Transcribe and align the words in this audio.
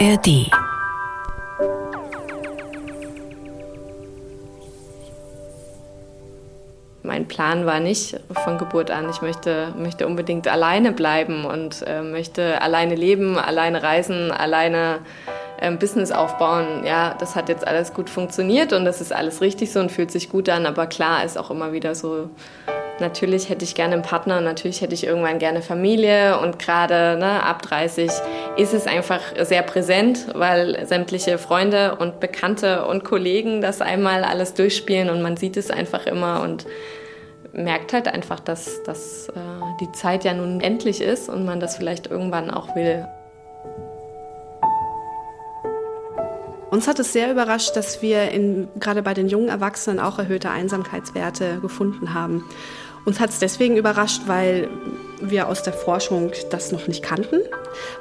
ARD 0.00 0.50
Mein 7.04 7.28
Plan 7.28 7.64
war 7.64 7.78
nicht 7.78 8.18
von 8.42 8.58
Geburt 8.58 8.90
an, 8.90 9.08
ich 9.08 9.22
möchte, 9.22 9.72
möchte 9.78 10.08
unbedingt 10.08 10.48
alleine 10.48 10.90
bleiben 10.90 11.44
und 11.44 11.84
äh, 11.86 12.02
möchte 12.02 12.60
alleine 12.60 12.96
leben, 12.96 13.38
alleine 13.38 13.84
reisen, 13.84 14.32
alleine 14.32 14.98
äh, 15.60 15.70
Business 15.70 16.10
aufbauen. 16.10 16.84
Ja, 16.84 17.14
das 17.14 17.36
hat 17.36 17.48
jetzt 17.48 17.64
alles 17.64 17.94
gut 17.94 18.10
funktioniert 18.10 18.72
und 18.72 18.84
das 18.84 19.00
ist 19.00 19.12
alles 19.12 19.40
richtig 19.42 19.72
so 19.72 19.78
und 19.78 19.92
fühlt 19.92 20.10
sich 20.10 20.28
gut 20.28 20.48
an, 20.48 20.66
aber 20.66 20.88
klar 20.88 21.24
ist 21.24 21.38
auch 21.38 21.52
immer 21.52 21.72
wieder 21.72 21.94
so 21.94 22.30
Natürlich 23.00 23.48
hätte 23.48 23.64
ich 23.64 23.74
gerne 23.74 23.94
einen 23.94 24.02
Partner 24.02 24.38
und 24.38 24.44
natürlich 24.44 24.80
hätte 24.80 24.94
ich 24.94 25.04
irgendwann 25.04 25.40
gerne 25.40 25.62
Familie 25.62 26.38
und 26.38 26.60
gerade 26.60 27.16
ne, 27.18 27.42
ab 27.42 27.62
30 27.62 28.08
ist 28.56 28.72
es 28.72 28.86
einfach 28.86 29.20
sehr 29.42 29.62
präsent, 29.62 30.26
weil 30.32 30.86
sämtliche 30.86 31.38
Freunde 31.38 31.96
und 31.96 32.20
Bekannte 32.20 32.86
und 32.86 33.02
Kollegen 33.02 33.60
das 33.60 33.80
einmal 33.80 34.22
alles 34.22 34.54
durchspielen 34.54 35.10
und 35.10 35.22
man 35.22 35.36
sieht 35.36 35.56
es 35.56 35.72
einfach 35.72 36.06
immer 36.06 36.42
und 36.42 36.66
merkt 37.52 37.92
halt 37.92 38.06
einfach, 38.06 38.38
dass, 38.38 38.82
dass 38.84 39.28
äh, 39.28 39.32
die 39.80 39.90
Zeit 39.92 40.24
ja 40.24 40.32
nun 40.32 40.60
endlich 40.60 41.00
ist 41.00 41.28
und 41.28 41.44
man 41.44 41.58
das 41.58 41.76
vielleicht 41.76 42.06
irgendwann 42.06 42.50
auch 42.50 42.76
will. 42.76 43.06
Uns 46.74 46.88
hat 46.88 46.98
es 46.98 47.12
sehr 47.12 47.30
überrascht, 47.30 47.76
dass 47.76 48.02
wir 48.02 48.32
in, 48.32 48.68
gerade 48.80 49.02
bei 49.02 49.14
den 49.14 49.28
jungen 49.28 49.48
Erwachsenen 49.48 50.00
auch 50.00 50.18
erhöhte 50.18 50.50
Einsamkeitswerte 50.50 51.60
gefunden 51.60 52.14
haben. 52.14 52.44
Uns 53.04 53.20
hat 53.20 53.30
es 53.30 53.38
deswegen 53.38 53.76
überrascht, 53.76 54.22
weil 54.26 54.68
wir 55.20 55.48
aus 55.48 55.62
der 55.62 55.72
Forschung 55.72 56.32
das 56.50 56.72
noch 56.72 56.86
nicht 56.86 57.02
kannten. 57.02 57.40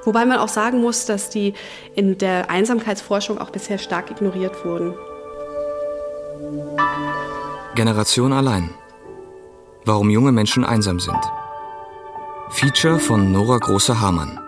Wobei 0.03 0.25
man 0.25 0.37
auch 0.37 0.47
sagen 0.47 0.81
muss, 0.81 1.05
dass 1.05 1.29
die 1.29 1.53
in 1.95 2.17
der 2.17 2.49
Einsamkeitsforschung 2.49 3.37
auch 3.37 3.49
bisher 3.49 3.77
stark 3.77 4.11
ignoriert 4.11 4.65
wurden. 4.65 4.93
Generation 7.75 8.33
allein. 8.33 8.69
Warum 9.85 10.09
junge 10.09 10.31
Menschen 10.31 10.63
einsam 10.63 10.99
sind. 10.99 11.19
Feature 12.51 12.99
von 12.99 13.31
Nora 13.31 13.57
Große-Hamann. 13.57 14.39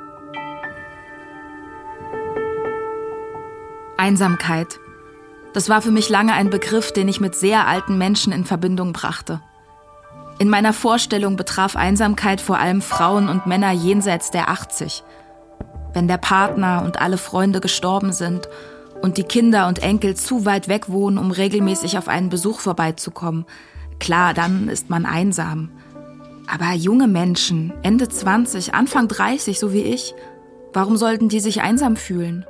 Einsamkeit. 3.97 4.79
Das 5.53 5.69
war 5.69 5.81
für 5.81 5.91
mich 5.91 6.09
lange 6.09 6.33
ein 6.33 6.49
Begriff, 6.49 6.91
den 6.91 7.07
ich 7.07 7.19
mit 7.19 7.35
sehr 7.35 7.67
alten 7.67 7.97
Menschen 7.97 8.31
in 8.31 8.45
Verbindung 8.45 8.93
brachte. 8.93 9.41
In 10.37 10.49
meiner 10.49 10.73
Vorstellung 10.73 11.37
betraf 11.37 11.77
Einsamkeit 11.77 12.41
vor 12.41 12.59
allem 12.59 12.81
Frauen 12.81 13.29
und 13.29 13.45
Männer 13.45 13.71
jenseits 13.71 14.31
der 14.31 14.49
80. 14.49 15.03
Wenn 15.93 16.09
der 16.09 16.17
Partner 16.17 16.83
und 16.83 16.99
alle 16.99 17.17
Freunde 17.17 17.61
gestorben 17.61 18.11
sind 18.11 18.49
und 19.01 19.17
die 19.17 19.23
Kinder 19.23 19.67
und 19.67 19.81
Enkel 19.81 20.15
zu 20.15 20.45
weit 20.45 20.67
weg 20.67 20.89
wohnen, 20.89 21.17
um 21.17 21.31
regelmäßig 21.31 21.97
auf 21.97 22.09
einen 22.09 22.27
Besuch 22.27 22.59
vorbeizukommen, 22.59 23.45
klar, 23.99 24.33
dann 24.33 24.67
ist 24.67 24.89
man 24.89 25.05
einsam. 25.05 25.69
Aber 26.47 26.73
junge 26.73 27.07
Menschen, 27.07 27.73
Ende 27.81 28.09
20, 28.09 28.73
Anfang 28.73 29.07
30, 29.07 29.57
so 29.57 29.71
wie 29.71 29.83
ich, 29.83 30.13
warum 30.73 30.97
sollten 30.97 31.29
die 31.29 31.39
sich 31.39 31.61
einsam 31.61 31.95
fühlen? 31.95 32.45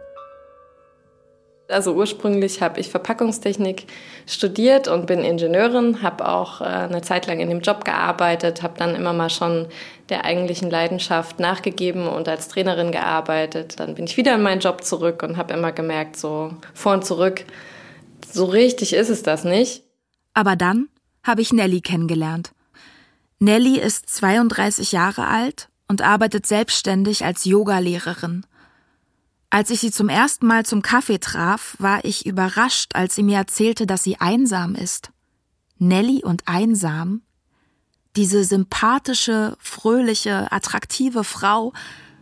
Also 1.68 1.94
ursprünglich 1.94 2.62
habe 2.62 2.80
ich 2.80 2.90
Verpackungstechnik 2.90 3.88
studiert 4.28 4.88
und 4.88 5.08
bin 5.08 5.24
Ingenieurin, 5.24 6.04
habe 6.04 6.28
auch 6.28 6.62
äh, 6.62 6.66
eine 6.66 7.02
Zeit 7.02 7.26
lang 7.26 7.40
in 7.40 7.50
dem 7.50 7.62
Job 7.62 7.86
gearbeitet, 7.86 8.62
habe 8.62 8.78
dann 8.78 8.96
immer 8.96 9.14
mal 9.14 9.32
schon 9.32 9.68
der 10.10 10.26
eigentlichen 10.26 10.70
Leidenschaft 10.70 11.40
nachgegeben 11.40 12.08
und 12.08 12.30
als 12.30 12.50
Trainerin 12.50 12.92
gearbeitet. 12.92 13.80
Dann 13.80 13.96
bin 13.96 14.06
ich 14.06 14.18
wieder 14.18 14.36
in 14.36 14.44
meinen 14.44 14.62
Job 14.62 14.84
zurück 14.84 15.24
und 15.24 15.38
habe 15.38 15.54
immer 15.54 15.72
gemerkt, 15.72 16.18
so 16.18 16.52
vor 16.76 16.94
und 16.94 17.06
zurück, 17.06 17.46
so 18.32 18.46
richtig 18.46 18.94
ist 18.94 19.10
es 19.10 19.24
das 19.24 19.44
nicht. 19.44 19.84
Aber 20.34 20.56
dann 20.56 20.90
habe 21.24 21.42
ich 21.42 21.52
Nelly 21.52 21.82
kennengelernt. 21.82 22.52
Nelly 23.40 23.80
ist 23.80 24.10
32 24.10 24.92
Jahre 24.92 25.26
alt 25.28 25.70
und 25.88 26.02
arbeitet 26.02 26.46
selbstständig 26.46 27.26
als 27.26 27.46
Yogalehrerin. 27.46 28.46
Als 29.50 29.70
ich 29.70 29.80
sie 29.80 29.92
zum 29.92 30.10
ersten 30.10 30.48
Mal 30.48 30.66
zum 30.66 30.82
Kaffee 30.82 31.20
traf, 31.20 31.76
war 31.80 32.04
ich 32.04 32.26
überrascht, 32.26 32.92
als 32.96 33.16
sie 33.16 33.24
mir 33.24 33.38
erzählte, 33.38 33.86
dass 33.86 34.04
sie 34.04 34.20
einsam 34.20 34.76
ist. 34.76 35.12
Nelly 35.78 36.24
und 36.24 36.44
einsam? 36.48 37.22
Diese 38.16 38.44
sympathische, 38.44 39.56
fröhliche, 39.60 40.52
attraktive 40.52 41.24
Frau, 41.24 41.74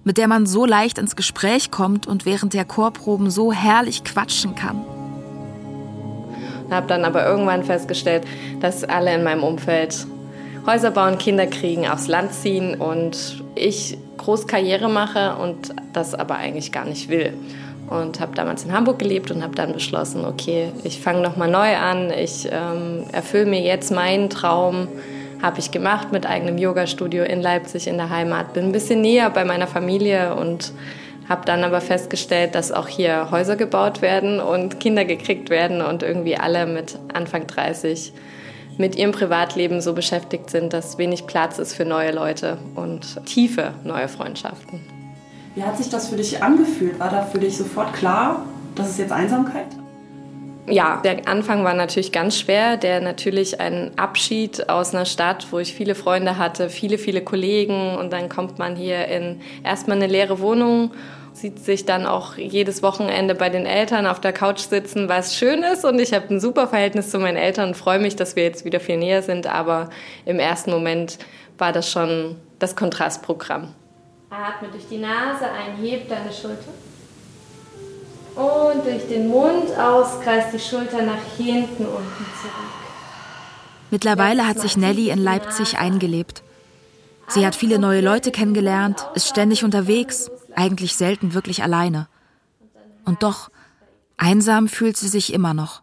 mit 0.03 0.17
der 0.17 0.27
man 0.27 0.45
so 0.45 0.65
leicht 0.65 0.97
ins 0.97 1.15
Gespräch 1.15 1.71
kommt 1.71 2.07
und 2.07 2.25
während 2.25 2.53
der 2.53 2.65
Chorproben 2.65 3.29
so 3.29 3.53
herrlich 3.53 4.03
quatschen 4.03 4.55
kann. 4.55 4.83
Habe 6.69 6.87
dann 6.87 7.05
aber 7.05 7.25
irgendwann 7.25 7.63
festgestellt, 7.63 8.25
dass 8.59 8.83
alle 8.83 9.13
in 9.13 9.23
meinem 9.23 9.43
Umfeld 9.43 10.07
Häuser 10.65 10.91
bauen, 10.91 11.17
Kinder 11.17 11.45
kriegen, 11.45 11.87
aufs 11.87 12.07
Land 12.07 12.33
ziehen 12.33 12.79
und 12.79 13.43
ich 13.55 13.97
groß 14.23 14.47
Karriere 14.47 14.89
mache 14.89 15.35
und 15.35 15.73
das 15.91 16.15
aber 16.15 16.35
eigentlich 16.35 16.71
gar 16.71 16.85
nicht 16.85 17.09
will. 17.09 17.33
Und 17.89 18.19
habe 18.19 18.33
damals 18.33 18.63
in 18.63 18.71
Hamburg 18.71 18.99
gelebt 18.99 19.29
und 19.29 19.43
habe 19.43 19.55
dann 19.55 19.73
beschlossen, 19.73 20.25
okay, 20.25 20.71
ich 20.83 21.01
fange 21.01 21.21
nochmal 21.21 21.49
neu 21.49 21.75
an, 21.75 22.11
ich 22.11 22.47
ähm, 22.49 23.03
erfülle 23.11 23.45
mir 23.45 23.61
jetzt 23.61 23.91
meinen 23.91 24.29
Traum. 24.29 24.87
Habe 25.41 25.59
ich 25.59 25.71
gemacht 25.71 26.13
mit 26.13 26.25
eigenem 26.25 26.57
Yoga-Studio 26.57 27.25
in 27.25 27.41
Leipzig 27.41 27.87
in 27.87 27.97
der 27.97 28.09
Heimat. 28.09 28.53
Bin 28.53 28.65
ein 28.65 28.71
bisschen 28.71 29.01
näher 29.01 29.29
bei 29.29 29.43
meiner 29.43 29.67
Familie 29.67 30.35
und 30.35 30.71
habe 31.27 31.45
dann 31.45 31.63
aber 31.65 31.81
festgestellt, 31.81 32.55
dass 32.55 32.71
auch 32.71 32.87
hier 32.87 33.29
Häuser 33.31 33.57
gebaut 33.57 34.01
werden 34.01 34.39
und 34.39 34.79
Kinder 34.79 35.03
gekriegt 35.03 35.49
werden 35.49 35.81
und 35.81 36.03
irgendwie 36.03 36.37
alle 36.37 36.65
mit 36.65 36.97
Anfang 37.13 37.47
30 37.47 38.13
mit 38.77 38.95
ihrem 38.95 39.11
Privatleben 39.11 39.81
so 39.81 39.93
beschäftigt 39.93 40.49
sind, 40.49 40.73
dass 40.73 40.97
wenig 40.97 41.27
Platz 41.27 41.59
ist 41.59 41.73
für 41.73 41.85
neue 41.85 42.11
Leute 42.11 42.57
und 42.75 43.25
tiefe 43.25 43.73
neue 43.83 44.07
Freundschaften. 44.07 44.79
Wie 45.55 45.63
hat 45.63 45.77
sich 45.77 45.89
das 45.89 46.09
für 46.09 46.15
dich 46.15 46.41
angefühlt? 46.41 46.99
War 46.99 47.09
da 47.09 47.23
für 47.23 47.37
dich 47.37 47.57
sofort 47.57 47.93
klar, 47.93 48.45
dass 48.75 48.89
es 48.89 48.97
jetzt 48.97 49.11
Einsamkeit? 49.11 49.67
Ja, 50.65 51.01
der 51.03 51.27
Anfang 51.27 51.65
war 51.65 51.73
natürlich 51.73 52.13
ganz 52.13 52.39
schwer, 52.39 52.77
der 52.77 53.01
natürlich 53.01 53.59
ein 53.59 53.91
Abschied 53.97 54.69
aus 54.69 54.95
einer 54.95 55.05
Stadt, 55.05 55.47
wo 55.51 55.59
ich 55.59 55.73
viele 55.73 55.93
Freunde 55.93 56.37
hatte, 56.37 56.69
viele, 56.69 56.97
viele 56.97 57.21
Kollegen 57.21 57.97
und 57.97 58.13
dann 58.13 58.29
kommt 58.29 58.59
man 58.59 58.77
hier 58.77 59.07
in 59.09 59.41
erstmal 59.63 59.97
eine 59.97 60.07
leere 60.07 60.39
Wohnung 60.39 60.91
sieht 61.43 61.59
sich 61.59 61.85
dann 61.85 62.05
auch 62.05 62.37
jedes 62.37 62.81
Wochenende 62.83 63.35
bei 63.35 63.49
den 63.49 63.65
Eltern 63.65 64.07
auf 64.07 64.21
der 64.21 64.31
Couch 64.31 64.59
sitzen, 64.59 65.09
was 65.09 65.35
schön 65.35 65.61
ist. 65.61 65.83
Und 65.83 65.99
ich 65.99 66.13
habe 66.13 66.33
ein 66.33 66.39
super 66.39 66.69
Verhältnis 66.69 67.09
zu 67.09 67.19
meinen 67.19 67.35
Eltern 67.35 67.67
und 67.67 67.75
freue 67.75 67.99
mich, 67.99 68.15
dass 68.15 68.37
wir 68.37 68.43
jetzt 68.43 68.63
wieder 68.63 68.79
viel 68.79 68.95
näher 68.95 69.21
sind. 69.21 69.45
Aber 69.45 69.89
im 70.23 70.39
ersten 70.39 70.71
Moment 70.71 71.19
war 71.57 71.73
das 71.73 71.91
schon 71.91 72.37
das 72.59 72.77
Kontrastprogramm. 72.77 73.75
Atme 74.29 74.69
durch 74.71 74.87
die 74.89 74.99
Nase 74.99 75.43
ein, 75.43 75.75
heb 75.85 76.07
deine 76.07 76.31
Schulter. 76.31 76.71
Und 78.35 78.85
durch 78.85 79.05
den 79.09 79.27
Mund 79.27 79.77
aus 79.77 80.21
kreist 80.21 80.53
die 80.53 80.59
Schulter 80.59 81.01
nach 81.01 81.35
hinten 81.35 81.85
unten 81.85 82.25
zurück. 82.41 82.71
Mittlerweile 83.91 84.47
hat 84.47 84.61
sich 84.61 84.77
Nelly 84.77 85.09
in 85.09 85.19
Leipzig 85.19 85.77
eingelebt. 85.77 86.41
Sie 87.27 87.45
hat 87.45 87.55
viele 87.55 87.79
neue 87.79 88.01
Leute 88.01 88.31
kennengelernt, 88.31 89.07
ist 89.13 89.27
ständig 89.27 89.63
unterwegs, 89.63 90.29
eigentlich 90.55 90.95
selten 90.95 91.33
wirklich 91.33 91.63
alleine. 91.63 92.07
Und 93.05 93.23
doch, 93.23 93.51
einsam 94.17 94.67
fühlt 94.67 94.97
sie 94.97 95.07
sich 95.07 95.33
immer 95.33 95.53
noch. 95.53 95.82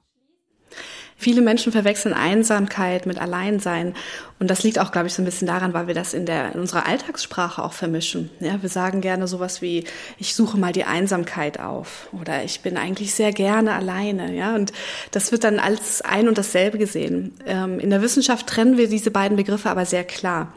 Viele 1.20 1.42
Menschen 1.42 1.70
verwechseln 1.70 2.14
Einsamkeit 2.14 3.04
mit 3.04 3.20
Alleinsein. 3.20 3.94
Und 4.38 4.48
das 4.48 4.62
liegt 4.62 4.78
auch, 4.78 4.90
glaube 4.90 5.06
ich, 5.06 5.12
so 5.12 5.20
ein 5.20 5.26
bisschen 5.26 5.46
daran, 5.46 5.74
weil 5.74 5.86
wir 5.86 5.92
das 5.92 6.14
in, 6.14 6.24
der, 6.24 6.54
in 6.54 6.60
unserer 6.60 6.86
Alltagssprache 6.86 7.62
auch 7.62 7.74
vermischen. 7.74 8.30
Ja, 8.40 8.62
wir 8.62 8.70
sagen 8.70 9.02
gerne 9.02 9.28
sowas 9.28 9.60
wie, 9.60 9.84
ich 10.16 10.34
suche 10.34 10.56
mal 10.56 10.72
die 10.72 10.84
Einsamkeit 10.84 11.60
auf 11.60 12.08
oder 12.18 12.42
ich 12.42 12.62
bin 12.62 12.78
eigentlich 12.78 13.12
sehr 13.12 13.32
gerne 13.32 13.74
alleine. 13.74 14.34
Ja, 14.34 14.54
und 14.54 14.72
das 15.10 15.30
wird 15.30 15.44
dann 15.44 15.58
als 15.58 16.00
ein 16.00 16.26
und 16.26 16.38
dasselbe 16.38 16.78
gesehen. 16.78 17.34
Ähm, 17.44 17.78
in 17.80 17.90
der 17.90 18.00
Wissenschaft 18.00 18.46
trennen 18.46 18.78
wir 18.78 18.88
diese 18.88 19.10
beiden 19.10 19.36
Begriffe 19.36 19.68
aber 19.68 19.84
sehr 19.84 20.04
klar. 20.04 20.54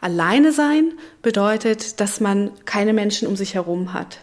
Alleine 0.00 0.52
sein 0.52 0.92
bedeutet, 1.22 1.98
dass 1.98 2.20
man 2.20 2.52
keine 2.66 2.92
Menschen 2.92 3.26
um 3.26 3.34
sich 3.34 3.54
herum 3.54 3.94
hat. 3.94 4.18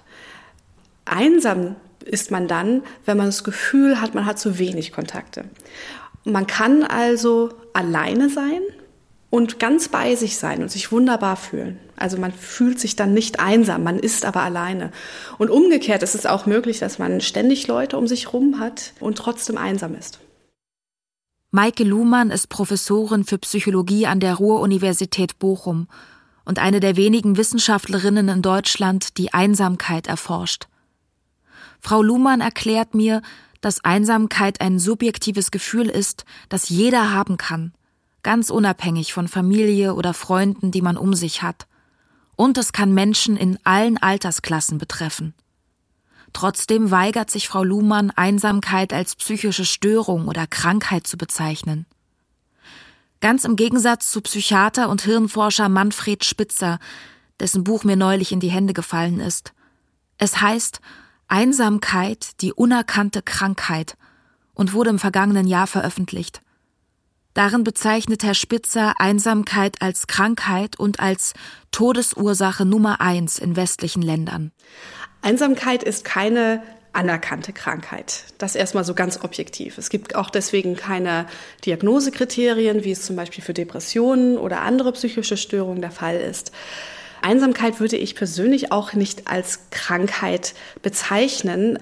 Einsam 1.03 1.75
ist 2.03 2.31
man 2.31 2.48
dann, 2.48 2.83
wenn 3.06 3.18
man 3.18 3.27
das 3.27 3.44
Gefühl 3.44 4.01
hat, 4.01 4.13
man 4.15 4.25
hat 4.25 4.39
zu 4.39 4.59
wenig 4.59 4.92
Kontakte. 4.92 5.45
Man 6.24 6.48
kann 6.48 6.83
also 6.83 7.50
alleine 7.74 8.30
sein 8.30 8.62
und 9.30 9.59
ganz 9.59 9.89
bei 9.89 10.15
sich 10.15 10.38
sein 10.38 10.62
und 10.62 10.69
sich 10.69 10.92
wunderbar 10.92 11.36
fühlen. 11.36 11.80
Also 11.95 12.18
man 12.18 12.31
fühlt 12.31 12.80
sich 12.80 12.95
dann 12.95 13.13
nicht 13.13 13.39
einsam, 13.39 13.83
man 13.83 13.98
ist 13.98 14.25
aber 14.25 14.42
alleine. 14.42 14.92
Und 15.38 15.50
umgekehrt 15.50 16.03
ist 16.03 16.15
es 16.15 16.25
auch 16.25 16.45
möglich, 16.45 16.80
dass 16.80 17.00
man 17.00 17.21
ständig 17.21 17.68
Leute 17.68 17.98
um 17.98 18.07
sich 18.07 18.27
herum 18.27 18.59
hat 18.59 18.94
und 19.00 19.18
trotzdem 19.18 19.57
einsam 19.57 19.95
ist. 19.95 20.19
Maike 21.51 21.83
Luhmann 21.83 22.31
ist 22.31 22.50
Professorin 22.50 23.24
für 23.24 23.38
Psychologie 23.38 24.07
an 24.07 24.19
der 24.19 24.36
Ruhr-Universität 24.36 25.38
Bochum 25.39 25.88
und 26.45 26.59
eine 26.59 26.80
der 26.80 26.95
wenigen 26.95 27.38
Wissenschaftlerinnen 27.38 28.30
in 28.30 28.42
Deutschland, 28.42 29.18
die 29.18 29.33
Einsamkeit 29.33 30.07
erforscht. 30.07 30.68
Frau 31.81 32.01
Luhmann 32.01 32.41
erklärt 32.41 32.93
mir, 32.93 33.21
dass 33.59 33.83
Einsamkeit 33.83 34.61
ein 34.61 34.79
subjektives 34.79 35.51
Gefühl 35.51 35.89
ist, 35.89 36.25
das 36.47 36.69
jeder 36.69 37.11
haben 37.11 37.37
kann, 37.37 37.73
ganz 38.23 38.49
unabhängig 38.49 39.13
von 39.13 39.27
Familie 39.27 39.95
oder 39.95 40.13
Freunden, 40.13 40.71
die 40.71 40.81
man 40.81 40.95
um 40.95 41.13
sich 41.13 41.41
hat. 41.41 41.67
Und 42.35 42.57
es 42.57 42.71
kann 42.71 42.93
Menschen 42.93 43.35
in 43.35 43.59
allen 43.65 43.97
Altersklassen 43.97 44.77
betreffen. 44.77 45.33
Trotzdem 46.33 46.91
weigert 46.91 47.29
sich 47.29 47.47
Frau 47.47 47.63
Luhmann, 47.63 48.09
Einsamkeit 48.11 48.93
als 48.93 49.15
psychische 49.15 49.65
Störung 49.65 50.27
oder 50.27 50.47
Krankheit 50.47 51.05
zu 51.05 51.17
bezeichnen. 51.17 51.85
Ganz 53.19 53.43
im 53.43 53.55
Gegensatz 53.55 54.11
zu 54.11 54.21
Psychiater 54.21 54.89
und 54.89 55.01
Hirnforscher 55.01 55.69
Manfred 55.69 56.23
Spitzer, 56.23 56.79
dessen 57.39 57.63
Buch 57.63 57.83
mir 57.83 57.95
neulich 57.95 58.31
in 58.31 58.39
die 58.39 58.49
Hände 58.49 58.73
gefallen 58.73 59.19
ist. 59.19 59.53
Es 60.17 60.41
heißt 60.41 60.79
Einsamkeit, 61.31 62.41
die 62.41 62.51
unerkannte 62.51 63.21
Krankheit 63.21 63.95
und 64.53 64.73
wurde 64.73 64.89
im 64.89 64.99
vergangenen 64.99 65.47
Jahr 65.47 65.65
veröffentlicht. 65.65 66.41
Darin 67.33 67.63
bezeichnet 67.63 68.23
Herr 68.23 68.33
Spitzer 68.33 68.95
Einsamkeit 68.97 69.81
als 69.81 70.07
Krankheit 70.07 70.77
und 70.77 70.99
als 70.99 71.33
Todesursache 71.71 72.65
Nummer 72.65 72.99
eins 72.99 73.39
in 73.39 73.55
westlichen 73.55 74.01
Ländern. 74.01 74.51
Einsamkeit 75.21 75.83
ist 75.83 76.03
keine 76.03 76.61
anerkannte 76.91 77.53
Krankheit. 77.53 78.25
Das 78.37 78.55
erstmal 78.55 78.83
so 78.83 78.93
ganz 78.93 79.23
objektiv. 79.23 79.77
Es 79.77 79.89
gibt 79.89 80.15
auch 80.15 80.29
deswegen 80.29 80.75
keine 80.75 81.25
Diagnosekriterien, 81.65 82.83
wie 82.83 82.91
es 82.91 83.05
zum 83.05 83.15
Beispiel 83.15 83.41
für 83.41 83.53
Depressionen 83.53 84.37
oder 84.37 84.63
andere 84.63 84.91
psychische 84.91 85.37
Störungen 85.37 85.81
der 85.81 85.91
Fall 85.91 86.17
ist. 86.17 86.51
Einsamkeit 87.21 87.79
würde 87.79 87.97
ich 87.97 88.15
persönlich 88.15 88.71
auch 88.71 88.94
nicht 88.94 89.27
als 89.27 89.59
Krankheit 89.71 90.53
bezeichnen. 90.81 91.79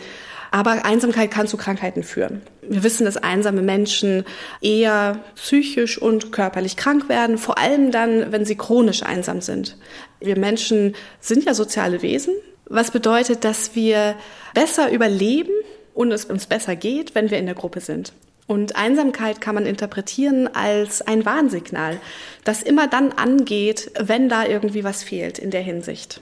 Aber 0.51 0.83
Einsamkeit 0.83 1.29
kann 1.29 1.47
zu 1.47 1.57
Krankheiten 1.57 2.01
führen. 2.01 2.41
Wir 2.61 2.83
wissen, 2.83 3.05
dass 3.05 3.17
einsame 3.17 3.61
Menschen 3.61 4.25
eher 4.61 5.19
psychisch 5.35 6.01
und 6.01 6.31
körperlich 6.31 6.75
krank 6.75 7.07
werden, 7.07 7.37
vor 7.37 7.59
allem 7.59 7.91
dann, 7.91 8.31
wenn 8.31 8.45
sie 8.45 8.55
chronisch 8.55 9.03
einsam 9.03 9.41
sind. 9.41 9.77
Wir 10.19 10.37
Menschen 10.37 10.95
sind 11.19 11.45
ja 11.45 11.53
soziale 11.53 12.01
Wesen, 12.01 12.33
was 12.65 12.89
bedeutet, 12.91 13.43
dass 13.43 13.75
wir 13.75 14.15
besser 14.55 14.91
überleben 14.91 15.51
und 15.93 16.11
es 16.11 16.25
uns 16.25 16.47
besser 16.47 16.75
geht, 16.75 17.13
wenn 17.13 17.29
wir 17.29 17.37
in 17.37 17.45
der 17.45 17.55
Gruppe 17.55 17.79
sind. 17.79 18.13
Und 18.49 18.75
Einsamkeit 18.75 19.41
kann 19.41 19.53
man 19.53 19.67
interpretieren 19.67 20.49
als 20.51 21.03
ein 21.03 21.23
Warnsignal, 21.23 21.99
das 22.43 22.63
immer 22.63 22.87
dann 22.87 23.11
angeht, 23.11 23.91
wenn 23.99 24.27
da 24.27 24.43
irgendwie 24.43 24.83
was 24.83 25.03
fehlt 25.03 25.37
in 25.37 25.51
der 25.51 25.61
Hinsicht. 25.61 26.19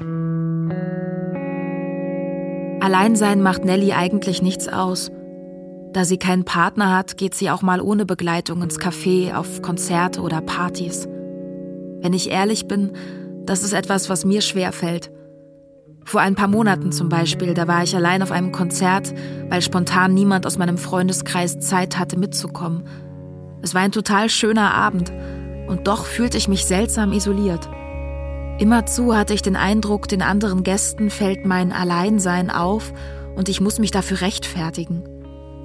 Alleinsein 2.81 3.41
macht 3.41 3.63
Nelly 3.63 3.94
eigentlich 3.94 4.41
nichts 4.41 4.68
aus. 4.68 5.09
Da 5.94 6.03
sie 6.03 6.18
keinen 6.18 6.44
Partner 6.44 6.94
hat, 6.97 7.15
geht 7.15 7.33
sie 7.33 7.50
auch 7.50 7.62
mal 7.62 7.79
ohne 7.79 8.06
Begleitung 8.06 8.62
ins 8.62 8.77
Café, 8.77 9.33
auf 9.33 9.62
Konzerte 9.62 10.19
oder 10.19 10.41
Partys. 10.41 11.07
Wenn 12.01 12.12
ich 12.12 12.29
ehrlich 12.29 12.68
bin, 12.68 12.91
das 13.45 13.63
ist 13.63 13.71
etwas, 13.71 14.09
was 14.09 14.25
mir 14.25 14.41
schwer 14.41 14.74
fällt. 14.74 15.12
Vor 16.07 16.21
ein 16.21 16.36
paar 16.36 16.48
Monaten 16.48 16.94
zum 16.94 17.09
Beispiel, 17.09 17.54
da 17.54 17.68
war 17.68 17.83
ich 17.83 17.94
allein 17.94 18.24
auf 18.24 18.31
einem 18.31 18.54
Konzert, 18.54 19.13
weil 19.50 19.62
spontan 19.62 20.13
niemand 20.13 20.45
aus 20.45 20.57
meinem 20.57 20.77
Freundeskreis 20.77 21.59
Zeit 21.59 22.00
hatte 22.00 22.18
mitzukommen. 22.18 22.88
Es 23.62 23.75
war 23.75 23.81
ein 23.81 23.92
total 23.92 24.30
schöner 24.30 24.74
Abend 24.74 25.12
und 25.68 25.86
doch 25.88 26.06
fühlte 26.06 26.38
ich 26.38 26.48
mich 26.48 26.63
seltsam 26.63 27.12
isoliert. 27.12 27.69
Immerzu 28.57 29.18
hatte 29.18 29.33
ich 29.33 29.42
den 29.42 29.57
Eindruck, 29.57 30.07
den 30.07 30.21
anderen 30.21 30.63
Gästen 30.63 31.09
fällt 31.09 31.45
mein 31.45 31.74
Alleinsein 31.74 32.51
auf 32.51 32.94
und 33.36 33.50
ich 33.50 33.60
muss 33.60 33.77
mich 33.77 33.92
dafür 33.92 34.21
rechtfertigen. 34.21 35.03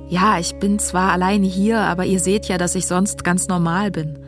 Ja, 0.08 0.40
ich 0.40 0.56
bin 0.56 0.80
zwar 0.80 1.12
allein 1.12 1.44
hier, 1.44 1.78
aber 1.78 2.04
ihr 2.04 2.18
seht 2.18 2.46
ja, 2.46 2.58
dass 2.58 2.74
ich 2.74 2.88
sonst 2.88 3.22
ganz 3.22 3.46
normal 3.46 3.92
bin. 3.92 4.18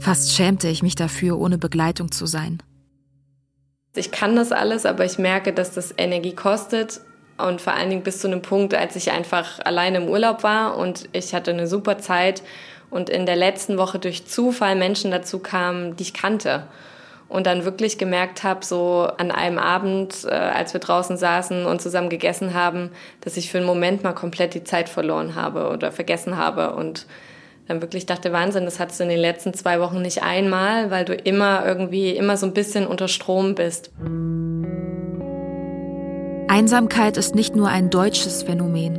Fast 0.00 0.34
schämte 0.34 0.68
ich 0.68 0.82
mich 0.82 0.96
dafür, 0.96 1.38
ohne 1.38 1.56
Begleitung 1.56 2.12
zu 2.12 2.26
sein. 2.26 2.58
Ich 3.94 4.12
kann 4.12 4.36
das 4.36 4.52
alles, 4.52 4.86
aber 4.86 5.04
ich 5.04 5.18
merke, 5.18 5.52
dass 5.52 5.72
das 5.72 5.92
Energie 5.96 6.34
kostet. 6.34 7.00
Und 7.38 7.60
vor 7.60 7.72
allen 7.72 7.90
Dingen 7.90 8.02
bis 8.02 8.20
zu 8.20 8.28
einem 8.28 8.42
Punkt, 8.42 8.74
als 8.74 8.96
ich 8.96 9.10
einfach 9.10 9.60
alleine 9.64 9.98
im 9.98 10.08
Urlaub 10.08 10.42
war 10.42 10.76
und 10.76 11.08
ich 11.12 11.34
hatte 11.34 11.52
eine 11.52 11.66
super 11.66 11.98
Zeit 11.98 12.42
und 12.90 13.08
in 13.08 13.24
der 13.24 13.36
letzten 13.36 13.78
Woche 13.78 13.98
durch 13.98 14.26
Zufall 14.26 14.76
Menschen 14.76 15.10
dazu 15.10 15.38
kamen, 15.38 15.96
die 15.96 16.02
ich 16.02 16.14
kannte. 16.14 16.64
Und 17.28 17.46
dann 17.46 17.64
wirklich 17.64 17.96
gemerkt 17.96 18.42
habe, 18.42 18.64
so 18.64 19.08
an 19.16 19.30
einem 19.30 19.58
Abend, 19.58 20.24
äh, 20.24 20.30
als 20.30 20.72
wir 20.72 20.80
draußen 20.80 21.16
saßen 21.16 21.64
und 21.64 21.80
zusammen 21.80 22.10
gegessen 22.10 22.54
haben, 22.54 22.90
dass 23.20 23.36
ich 23.36 23.50
für 23.50 23.58
einen 23.58 23.68
Moment 23.68 24.02
mal 24.02 24.12
komplett 24.12 24.54
die 24.54 24.64
Zeit 24.64 24.88
verloren 24.88 25.36
habe 25.36 25.68
oder 25.68 25.92
vergessen 25.92 26.36
habe 26.36 26.74
und 26.74 27.06
dann 27.70 27.80
wirklich 27.80 28.04
dachte, 28.04 28.32
Wahnsinn, 28.32 28.64
das 28.64 28.80
hattest 28.80 29.00
du 29.00 29.04
in 29.04 29.10
den 29.10 29.20
letzten 29.20 29.54
zwei 29.54 29.80
Wochen 29.80 30.02
nicht 30.02 30.22
einmal, 30.22 30.90
weil 30.90 31.04
du 31.04 31.14
immer 31.14 31.64
irgendwie, 31.64 32.10
immer 32.10 32.36
so 32.36 32.46
ein 32.46 32.52
bisschen 32.52 32.86
unter 32.86 33.08
Strom 33.08 33.54
bist. 33.54 33.92
Einsamkeit 36.48 37.16
ist 37.16 37.34
nicht 37.34 37.54
nur 37.54 37.68
ein 37.68 37.90
deutsches 37.90 38.42
Phänomen. 38.42 38.98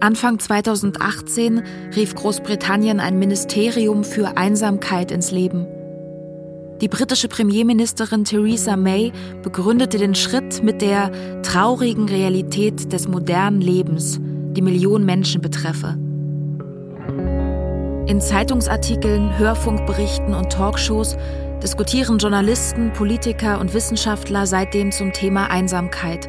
Anfang 0.00 0.38
2018 0.38 1.62
rief 1.96 2.14
Großbritannien 2.14 3.00
ein 3.00 3.18
Ministerium 3.18 4.04
für 4.04 4.36
Einsamkeit 4.36 5.10
ins 5.10 5.30
Leben. 5.32 5.66
Die 6.80 6.88
britische 6.88 7.28
Premierministerin 7.28 8.24
Theresa 8.24 8.76
May 8.76 9.12
begründete 9.42 9.98
den 9.98 10.14
Schritt 10.14 10.62
mit 10.62 10.82
der 10.82 11.10
traurigen 11.42 12.08
Realität 12.08 12.92
des 12.92 13.08
modernen 13.08 13.60
Lebens, 13.60 14.20
die 14.22 14.62
Millionen 14.62 15.04
Menschen 15.04 15.40
betreffe. 15.40 15.96
In 18.06 18.20
Zeitungsartikeln, 18.20 19.38
Hörfunkberichten 19.38 20.34
und 20.34 20.52
Talkshows 20.52 21.16
diskutieren 21.62 22.18
Journalisten, 22.18 22.92
Politiker 22.92 23.58
und 23.58 23.72
Wissenschaftler 23.72 24.46
seitdem 24.46 24.92
zum 24.92 25.14
Thema 25.14 25.50
Einsamkeit, 25.50 26.28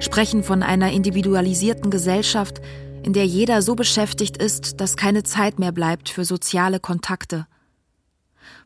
sprechen 0.00 0.42
von 0.42 0.64
einer 0.64 0.90
individualisierten 0.90 1.92
Gesellschaft, 1.92 2.60
in 3.04 3.12
der 3.12 3.26
jeder 3.26 3.62
so 3.62 3.76
beschäftigt 3.76 4.38
ist, 4.38 4.80
dass 4.80 4.96
keine 4.96 5.22
Zeit 5.22 5.60
mehr 5.60 5.70
bleibt 5.70 6.08
für 6.08 6.24
soziale 6.24 6.80
Kontakte. 6.80 7.46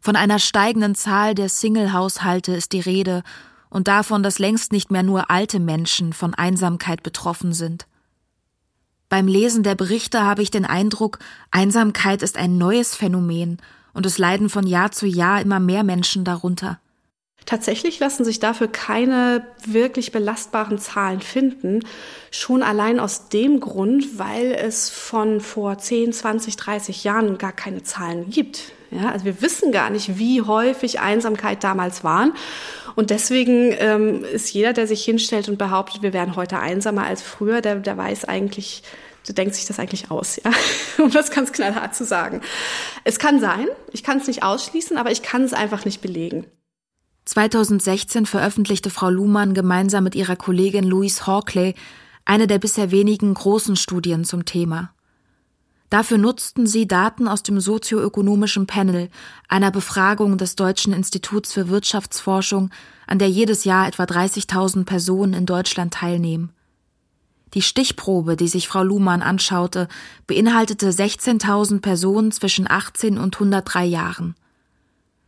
Von 0.01 0.17
einer 0.17 0.39
steigenden 0.39 0.95
Zahl 0.95 1.35
der 1.35 1.51
Single-Haushalte 1.51 2.53
ist 2.53 2.73
die 2.73 2.81
Rede 2.81 3.25
und 3.69 3.89
davon, 3.89 4.23
dass 4.23 4.39
längst 4.39 4.73
nicht 4.73 4.91
mehr 4.91 5.03
nur 5.03 5.31
alte 5.31 5.61
Menschen 5.61 6.15
von 6.15 6.33
Einsamkeit 6.33 7.03
betroffen 7.03 7.53
sind. 7.53 7.87
Beim 9.13 9.29
Lesen 9.29 9.63
der 9.63 9.75
Berichte 9.75 10.23
habe 10.23 10.41
ich 10.41 10.51
den 10.51 10.65
Eindruck, 10.65 11.19
Einsamkeit 11.51 12.23
ist 12.23 12.39
ein 12.39 12.57
neues 12.57 12.97
Phänomen 12.97 13.59
und 13.93 14.07
es 14.07 14.17
leiden 14.17 14.49
von 14.49 14.67
Jahr 14.67 14.91
zu 14.91 15.05
Jahr 15.05 15.43
immer 15.43 15.61
mehr 15.61 15.85
Menschen 15.85 16.25
darunter. 16.25 16.81
Tatsächlich 17.45 18.01
lassen 18.01 18.25
sich 18.25 18.41
dafür 18.41 18.69
keine 18.69 19.47
wirklich 19.67 20.13
belastbaren 20.13 20.79
Zahlen 20.79 21.21
finden, 21.21 21.81
schon 22.31 22.63
allein 22.63 22.99
aus 22.99 23.29
dem 23.29 23.61
Grund, 23.61 24.19
weil 24.19 24.53
es 24.53 24.89
von 24.89 25.43
vor 25.43 25.77
10, 25.77 26.15
20, 26.15 26.57
30 26.57 27.05
Jahren 27.05 27.37
gar 27.37 27.53
keine 27.53 27.83
Zahlen 27.83 28.31
gibt. 28.31 28.73
Ja, 28.91 29.11
also 29.11 29.27
wir 29.27 29.43
wissen 29.43 29.73
gar 29.73 29.91
nicht, 29.91 30.19
wie 30.19 30.41
häufig 30.41 31.01
Einsamkeit 31.01 31.65
damals 31.65 32.03
waren. 32.03 32.33
Und 32.95 33.11
deswegen 33.11 33.75
ähm, 33.79 34.25
ist 34.25 34.53
jeder, 34.53 34.73
der 34.73 34.87
sich 34.87 35.05
hinstellt 35.05 35.49
und 35.49 35.59
behauptet, 35.59 36.03
wir 36.03 36.13
wären 36.13 36.37
heute 36.37 36.59
einsamer 36.59 37.05
als 37.05 37.23
früher, 37.23 37.61
der, 37.61 37.77
der 37.77 37.97
weiß 37.97 38.25
eigentlich, 38.25 38.83
der 39.27 39.35
denkt 39.35 39.55
sich 39.55 39.67
das 39.67 39.79
eigentlich 39.79 40.11
aus, 40.11 40.41
ja. 40.43 40.51
Um 41.03 41.11
das 41.11 41.31
ganz 41.31 41.53
knallhart 41.53 41.95
zu 41.95 42.05
sagen. 42.05 42.41
Es 43.05 43.19
kann 43.19 43.41
sein, 43.41 43.67
ich 43.93 44.03
kann 44.03 44.19
es 44.19 44.27
nicht 44.27 44.43
ausschließen, 44.43 44.97
aber 44.97 45.11
ich 45.11 45.23
kann 45.23 45.43
es 45.43 45.53
einfach 45.53 45.85
nicht 45.85 46.01
belegen. 46.01 46.47
2016 47.25 48.27
veröffentlichte 48.27 48.91
Frau 48.91 49.09
Luhmann 49.09 49.55
gemeinsam 49.55 50.05
mit 50.05 50.15
ihrer 50.15 50.37
Kollegin 50.37 50.85
Louise 50.85 51.27
Hawkley 51.27 51.75
eine 52.25 52.47
der 52.47 52.59
bisher 52.59 52.91
wenigen 52.91 53.35
großen 53.35 53.77
Studien 53.77 54.25
zum 54.25 54.45
Thema. 54.45 54.95
Dafür 55.93 56.17
nutzten 56.17 56.67
sie 56.67 56.89
Daten 56.89 57.29
aus 57.29 57.43
dem 57.43 57.61
sozioökonomischen 57.61 58.67
Panel, 58.67 59.11
einer 59.47 59.71
Befragung 59.71 60.39
des 60.39 60.57
Deutschen 60.57 60.95
Instituts 60.95 61.53
für 61.53 61.69
Wirtschaftsforschung, 61.69 62.71
an 63.07 63.19
der 63.19 63.29
jedes 63.29 63.65
Jahr 63.65 63.89
etwa 63.89 64.05
30.000 64.05 64.87
Personen 64.87 65.35
in 65.35 65.45
Deutschland 65.45 65.93
teilnehmen. 65.93 66.55
Die 67.53 67.61
Stichprobe, 67.61 68.37
die 68.37 68.49
sich 68.49 68.69
Frau 68.69 68.83
Luhmann 68.83 69.21
anschaute, 69.21 69.87
beinhaltete 70.27 70.89
16.000 70.89 71.83
Personen 71.83 72.33
zwischen 72.33 72.71
18 72.71 73.19
und 73.19 73.35
103 73.35 73.85
Jahren. 73.85 74.35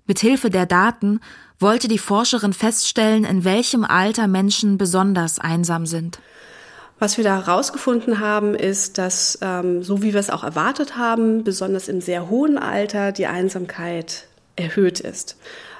Mit 0.07 0.21
Hilfe 0.21 0.49
der 0.49 0.65
Daten 0.65 1.21
wollte 1.59 1.89
die 1.89 1.99
Forscherin 1.99 2.55
feststellen, 2.55 3.25
in 3.25 3.45
welchem 3.45 3.85
Alter 3.85 4.29
Menschen 4.29 4.79
besonders 4.79 5.39
einsam 5.39 5.85
sind. 5.85 6.21
Was 6.99 7.17
wir 7.17 7.25
da 7.25 7.45
herausgefunden 7.45 8.21
haben, 8.21 8.55
ist, 8.55 8.99
dass, 8.99 9.39
ähm, 9.43 9.83
so 9.83 10.03
wie 10.03 10.13
wir 10.13 10.21
es 10.21 10.31
auch 10.31 10.45
erwartet 10.45 10.97
haben, 10.97 11.45
besonders 11.45 11.89
im 11.89 12.01
sehr 12.01 12.31
hohen 12.31 12.57
Alter 12.57 13.13
die 13.13 13.27
Einsamkeit 13.27 14.27
erhöht 14.57 15.01
ist. 15.01 15.37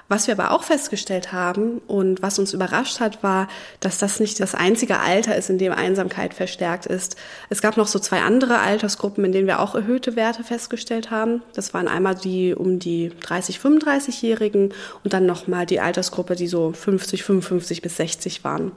Was 0.09 0.27
wir 0.27 0.35
aber 0.39 0.51
auch 0.51 0.65
festgestellt 0.65 1.33
haben 1.33 1.79
und 1.87 2.21
was 2.21 2.39
uns 2.39 2.53
überrascht 2.53 3.01
hat, 3.01 3.23
war, 3.23 3.49
dass 3.81 3.99
das 3.99 4.21
nicht 4.21 4.39
das 4.39 4.55
einzige 4.55 5.01
Alter 5.01 5.35
ist, 5.35 5.49
in 5.49 5.57
dem 5.57 5.73
Einsamkeit 5.73 6.35
verstärkt 6.35 6.85
ist. 6.85 7.17
Es 7.49 7.63
gab 7.63 7.79
noch 7.79 7.87
so 7.87 7.99
zwei 7.99 8.21
andere 8.21 8.59
Altersgruppen, 8.59 9.25
in 9.25 9.33
denen 9.33 9.47
wir 9.47 9.61
auch 9.61 9.75
erhöhte 9.75 10.15
Werte 10.15 10.45
festgestellt 10.45 11.11
haben. 11.11 11.43
Das 11.55 11.73
waren 11.73 11.89
einmal 11.89 12.17
die 12.17 12.55
um 12.55 12.79
die 12.79 13.13
30, 13.23 13.59
35-Jährigen 13.59 14.75
und 15.05 15.15
dann 15.15 15.25
nochmal 15.25 15.65
die 15.65 15.81
Altersgruppe, 15.81 16.37
die 16.37 16.49
so 16.49 16.73
50, 16.73 17.25
55 17.25 17.81
bis 17.81 17.97
60 17.97 18.45
waren. 18.45 18.73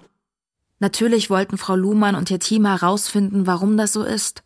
Natürlich 0.79 1.29
wollten 1.29 1.57
Frau 1.57 1.75
Luhmann 1.75 2.15
und 2.15 2.29
ihr 2.29 2.39
Team 2.39 2.65
herausfinden, 2.65 3.47
warum 3.47 3.77
das 3.77 3.93
so 3.93 4.03
ist. 4.03 4.43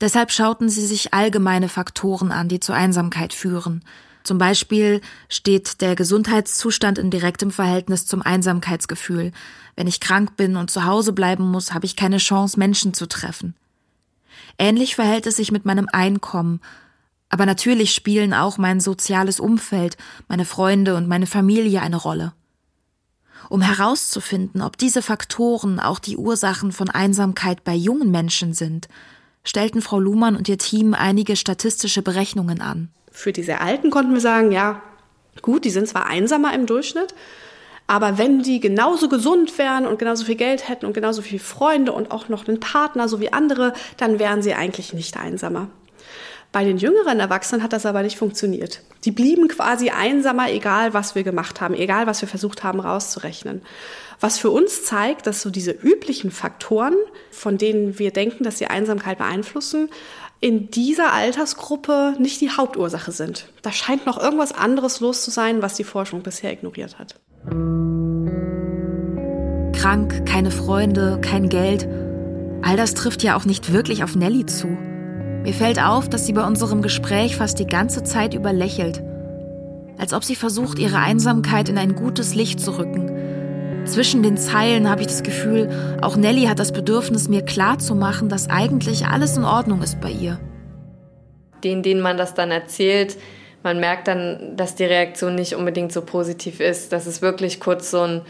Deshalb 0.00 0.32
schauten 0.32 0.68
sie 0.68 0.84
sich 0.84 1.14
allgemeine 1.14 1.68
Faktoren 1.68 2.32
an, 2.32 2.48
die 2.48 2.60
zur 2.60 2.74
Einsamkeit 2.74 3.32
führen– 3.32 3.84
zum 4.24 4.38
Beispiel 4.38 5.00
steht 5.28 5.80
der 5.80 5.96
Gesundheitszustand 5.96 6.98
in 6.98 7.10
direktem 7.10 7.50
Verhältnis 7.50 8.06
zum 8.06 8.22
Einsamkeitsgefühl. 8.22 9.32
Wenn 9.74 9.86
ich 9.86 10.00
krank 10.00 10.36
bin 10.36 10.56
und 10.56 10.70
zu 10.70 10.84
Hause 10.84 11.12
bleiben 11.12 11.50
muss, 11.50 11.74
habe 11.74 11.86
ich 11.86 11.96
keine 11.96 12.18
Chance, 12.18 12.58
Menschen 12.58 12.94
zu 12.94 13.06
treffen. 13.06 13.54
Ähnlich 14.58 14.94
verhält 14.94 15.26
es 15.26 15.36
sich 15.36 15.50
mit 15.50 15.64
meinem 15.64 15.88
Einkommen. 15.92 16.60
Aber 17.30 17.46
natürlich 17.46 17.94
spielen 17.94 18.34
auch 18.34 18.58
mein 18.58 18.78
soziales 18.78 19.40
Umfeld, 19.40 19.96
meine 20.28 20.44
Freunde 20.44 20.94
und 20.96 21.08
meine 21.08 21.26
Familie 21.26 21.80
eine 21.80 21.96
Rolle. 21.96 22.32
Um 23.48 23.60
herauszufinden, 23.60 24.62
ob 24.62 24.78
diese 24.78 25.02
Faktoren 25.02 25.80
auch 25.80 25.98
die 25.98 26.16
Ursachen 26.16 26.72
von 26.72 26.88
Einsamkeit 26.88 27.64
bei 27.64 27.74
jungen 27.74 28.10
Menschen 28.10 28.54
sind, 28.54 28.88
stellten 29.44 29.82
Frau 29.82 29.98
Luhmann 29.98 30.36
und 30.36 30.48
ihr 30.48 30.58
Team 30.58 30.94
einige 30.94 31.36
statistische 31.36 32.02
Berechnungen 32.02 32.60
an 32.60 32.88
für 33.12 33.32
die 33.32 33.42
sehr 33.42 33.60
Alten 33.60 33.90
konnten 33.90 34.14
wir 34.14 34.20
sagen, 34.20 34.50
ja, 34.50 34.82
gut, 35.42 35.64
die 35.64 35.70
sind 35.70 35.86
zwar 35.86 36.06
einsamer 36.06 36.54
im 36.54 36.66
Durchschnitt, 36.66 37.14
aber 37.86 38.18
wenn 38.18 38.42
die 38.42 38.58
genauso 38.58 39.08
gesund 39.08 39.58
wären 39.58 39.86
und 39.86 39.98
genauso 39.98 40.24
viel 40.24 40.36
Geld 40.36 40.68
hätten 40.68 40.86
und 40.86 40.94
genauso 40.94 41.20
viele 41.20 41.40
Freunde 41.40 41.92
und 41.92 42.10
auch 42.10 42.28
noch 42.28 42.48
einen 42.48 42.58
Partner, 42.58 43.08
so 43.08 43.20
wie 43.20 43.32
andere, 43.32 43.74
dann 43.98 44.18
wären 44.18 44.42
sie 44.42 44.54
eigentlich 44.54 44.92
nicht 44.94 45.16
einsamer. 45.18 45.68
Bei 46.52 46.64
den 46.64 46.76
jüngeren 46.76 47.18
Erwachsenen 47.18 47.62
hat 47.62 47.72
das 47.72 47.86
aber 47.86 48.02
nicht 48.02 48.18
funktioniert. 48.18 48.82
Die 49.04 49.10
blieben 49.10 49.48
quasi 49.48 49.88
einsamer, 49.88 50.50
egal 50.50 50.92
was 50.92 51.14
wir 51.14 51.22
gemacht 51.22 51.62
haben, 51.62 51.72
egal 51.74 52.06
was 52.06 52.20
wir 52.20 52.28
versucht 52.28 52.62
haben 52.62 52.78
rauszurechnen. 52.78 53.62
Was 54.20 54.38
für 54.38 54.50
uns 54.50 54.84
zeigt, 54.84 55.26
dass 55.26 55.40
so 55.40 55.48
diese 55.48 55.70
üblichen 55.70 56.30
Faktoren, 56.30 56.94
von 57.30 57.56
denen 57.56 57.98
wir 57.98 58.10
denken, 58.10 58.44
dass 58.44 58.58
sie 58.58 58.66
Einsamkeit 58.66 59.16
beeinflussen, 59.16 59.88
in 60.40 60.70
dieser 60.70 61.14
Altersgruppe 61.14 62.16
nicht 62.18 62.42
die 62.42 62.50
Hauptursache 62.50 63.12
sind. 63.12 63.48
Da 63.62 63.72
scheint 63.72 64.04
noch 64.04 64.18
irgendwas 64.20 64.52
anderes 64.52 65.00
los 65.00 65.24
zu 65.24 65.30
sein, 65.30 65.62
was 65.62 65.74
die 65.74 65.84
Forschung 65.84 66.22
bisher 66.22 66.52
ignoriert 66.52 66.98
hat. 66.98 67.14
Krank, 69.74 70.26
keine 70.26 70.50
Freunde, 70.50 71.18
kein 71.22 71.48
Geld. 71.48 71.88
All 72.60 72.76
das 72.76 72.92
trifft 72.92 73.22
ja 73.22 73.36
auch 73.36 73.46
nicht 73.46 73.72
wirklich 73.72 74.04
auf 74.04 74.16
Nelly 74.16 74.44
zu. 74.44 74.76
Mir 75.42 75.54
fällt 75.54 75.82
auf, 75.82 76.08
dass 76.08 76.26
sie 76.26 76.32
bei 76.32 76.46
unserem 76.46 76.82
Gespräch 76.82 77.36
fast 77.36 77.58
die 77.58 77.66
ganze 77.66 78.02
Zeit 78.02 78.34
über 78.34 78.52
lächelt. 78.52 79.02
Als 79.98 80.12
ob 80.12 80.24
sie 80.24 80.36
versucht, 80.36 80.78
ihre 80.78 80.98
Einsamkeit 80.98 81.68
in 81.68 81.78
ein 81.78 81.94
gutes 81.94 82.34
Licht 82.34 82.60
zu 82.60 82.78
rücken 82.78 83.12
zwischen 83.84 84.22
den 84.22 84.36
Zeilen 84.36 84.88
habe 84.88 85.00
ich 85.00 85.08
das 85.08 85.22
Gefühl, 85.22 85.68
auch 86.00 86.16
Nelly 86.16 86.44
hat 86.44 86.58
das 86.58 86.72
Bedürfnis, 86.72 87.28
mir 87.28 87.42
klarzumachen, 87.42 88.28
dass 88.28 88.48
eigentlich 88.48 89.06
alles 89.06 89.36
in 89.36 89.44
Ordnung 89.44 89.82
ist 89.82 90.00
bei 90.00 90.10
ihr. 90.10 90.38
Den, 91.64 91.82
denen 91.82 92.00
man 92.00 92.16
das 92.16 92.34
dann 92.34 92.50
erzählt, 92.50 93.16
man 93.62 93.80
merkt 93.80 94.08
dann, 94.08 94.56
dass 94.56 94.74
die 94.74 94.84
Reaktion 94.84 95.34
nicht 95.34 95.54
unbedingt 95.54 95.92
so 95.92 96.02
positiv 96.02 96.60
ist. 96.60 96.92
Dass 96.92 97.06
es 97.06 97.22
wirklich 97.22 97.60
kurz 97.60 97.90
so 97.90 98.00
ein, 98.00 98.22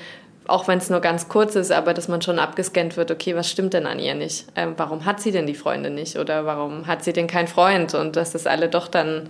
auch 0.46 0.68
wenn 0.68 0.78
es 0.78 0.90
nur 0.90 1.00
ganz 1.00 1.28
kurz 1.28 1.54
ist, 1.54 1.70
aber 1.70 1.94
dass 1.94 2.08
man 2.08 2.22
schon 2.22 2.38
abgescannt 2.38 2.96
wird, 2.96 3.10
okay, 3.10 3.36
was 3.36 3.50
stimmt 3.50 3.74
denn 3.74 3.86
an 3.86 3.98
ihr 3.98 4.14
nicht? 4.14 4.46
Ähm, 4.56 4.74
warum 4.76 5.04
hat 5.04 5.20
sie 5.20 5.32
denn 5.32 5.46
die 5.46 5.54
Freunde 5.54 5.90
nicht? 5.90 6.16
Oder 6.16 6.46
warum 6.46 6.86
hat 6.86 7.04
sie 7.04 7.12
denn 7.12 7.26
keinen 7.26 7.48
Freund? 7.48 7.94
Und 7.94 8.16
dass 8.16 8.32
das 8.32 8.46
alle 8.46 8.68
doch 8.68 8.88
dann 8.88 9.28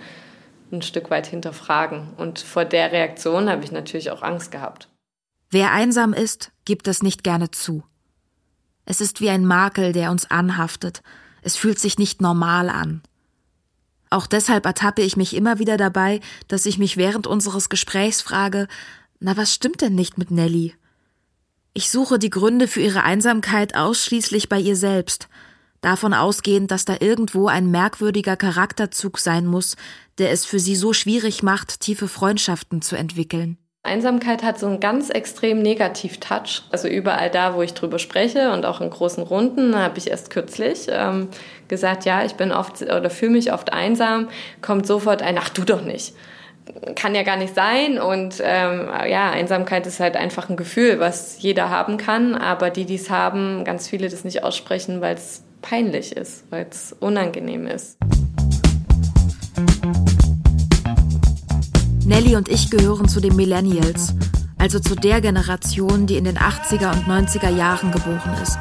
ein 0.73 0.83
Stück 0.83 1.11
weit 1.11 1.27
hinterfragen. 1.27 2.15
Und 2.17 2.39
vor 2.39 2.65
der 2.65 2.93
Reaktion 2.93 3.51
habe 3.51 3.65
ich 3.65 3.73
natürlich 3.73 4.11
auch 4.11 4.23
Angst 4.23 4.51
gehabt. 4.51 4.89
Wer 5.51 5.73
einsam 5.73 6.15
ist, 6.15 6.51
gibt 6.65 6.89
es 6.89 7.03
nicht 7.03 7.23
gerne 7.25 7.51
zu. 7.51 7.85
Es 8.87 9.01
ist 9.01 9.21
wie 9.21 9.31
ein 9.31 9.45
Makel, 9.45 9.93
der 9.93 10.11
uns 10.11 10.31
anhaftet. 10.31 11.03
Es 11.43 11.57
fühlt 11.57 11.79
sich 11.79 11.99
nicht 11.99 12.21
normal 12.23 12.69
an. 12.69 13.03
Auch 14.11 14.27
deshalb 14.27 14.67
ertappe 14.67 15.03
ich 15.03 15.17
mich 15.17 15.35
immer 15.35 15.59
wieder 15.59 15.77
dabei, 15.77 16.21
dass 16.49 16.67
ich 16.67 16.79
mich 16.79 16.97
während 16.97 17.27
unseres 17.27 17.69
Gesprächs 17.69 18.21
frage, 18.21 18.67
na 19.21 19.37
was 19.37 19.55
stimmt 19.55 19.81
denn 19.81 19.95
nicht 19.95 20.19
mit 20.19 20.31
Nelly? 20.31 20.75
Ich 21.75 21.91
suche 21.91 22.19
die 22.19 22.29
Gründe 22.29 22.69
für 22.69 22.83
ihre 22.83 23.03
Einsamkeit 23.03 23.75
ausschließlich 23.75 24.51
bei 24.51 24.59
ihr 24.59 24.77
selbst, 24.77 25.29
davon 25.81 26.13
ausgehend, 26.13 26.71
dass 26.71 26.85
da 26.85 26.97
irgendwo 27.01 27.49
ein 27.49 27.71
merkwürdiger 27.71 28.37
Charakterzug 28.37 29.19
sein 29.19 29.47
muss, 29.47 29.77
der 30.19 30.33
es 30.33 30.45
für 30.45 30.59
sie 30.59 30.77
so 30.77 30.93
schwierig 30.93 31.43
macht, 31.43 31.81
tiefe 31.81 32.09
Freundschaften 32.09 32.83
zu 32.83 32.95
entwickeln. 32.95 33.57
Einsamkeit 33.85 34.43
hat 34.43 34.61
so 34.61 34.67
einen 34.67 34.81
ganz 34.81 35.09
extrem 35.09 35.63
Negativ-Touch. 35.63 36.63
Also 36.71 36.89
überall 36.89 37.31
da, 37.31 37.55
wo 37.57 37.63
ich 37.63 37.73
drüber 37.73 37.99
spreche 37.99 38.53
und 38.53 38.67
auch 38.67 38.83
in 38.83 38.91
großen 38.91 39.23
Runden, 39.23 39.75
habe 39.75 39.99
ich 39.99 40.11
erst 40.11 40.29
kürzlich 40.29 40.87
ähm, 40.89 41.29
gesagt, 41.69 42.05
ja, 42.05 42.23
ich 42.23 42.35
bin 42.35 42.53
oft 42.53 42.83
oder 42.83 43.09
fühle 43.09 43.33
mich 43.33 43.51
oft 43.51 43.73
einsam, 43.73 44.29
kommt 44.61 44.87
sofort 44.87 45.23
ein, 45.23 45.39
ach 45.39 45.49
du 45.49 45.65
doch 45.65 45.83
nicht. 45.83 46.15
Kann 46.95 47.15
ja 47.15 47.23
gar 47.23 47.37
nicht 47.37 47.55
sein 47.55 47.99
und 47.99 48.41
ähm, 48.43 48.89
ja, 49.09 49.31
Einsamkeit 49.31 49.87
ist 49.87 49.99
halt 50.01 50.17
einfach 50.17 50.49
ein 50.49 50.57
Gefühl, 50.57 51.01
was 51.01 51.43
jeder 51.43 51.71
haben 51.71 51.97
kann, 51.97 52.35
aber 52.35 52.71
die, 52.71 52.85
die 52.85 52.95
es 52.95 53.11
haben, 53.11 53.65
ganz 53.65 53.89
viele 53.89 54.09
das 54.09 54.25
nicht 54.25 54.45
aussprechen, 54.45 55.01
weil 55.01 55.17
es 55.17 55.43
peinlich 55.61 56.17
ist, 56.17 56.45
weil 56.51 56.67
es 56.71 56.95
unangenehm 57.01 57.67
ist. 57.67 57.99
Nelly 62.05 62.37
und 62.37 62.49
ich 62.49 62.71
gehören 62.71 63.09
zu 63.09 63.21
den 63.21 63.37
Millennials, 63.37 64.15
also 64.59 64.79
zu 64.79 64.95
der 64.95 65.21
Generation, 65.21 66.07
die 66.07 66.17
in 66.17 66.25
den 66.25 66.37
80er 66.37 66.93
und 66.93 67.07
90er 67.07 67.51
Jahren 67.51 67.91
geboren 67.91 68.37
ist. 68.43 68.59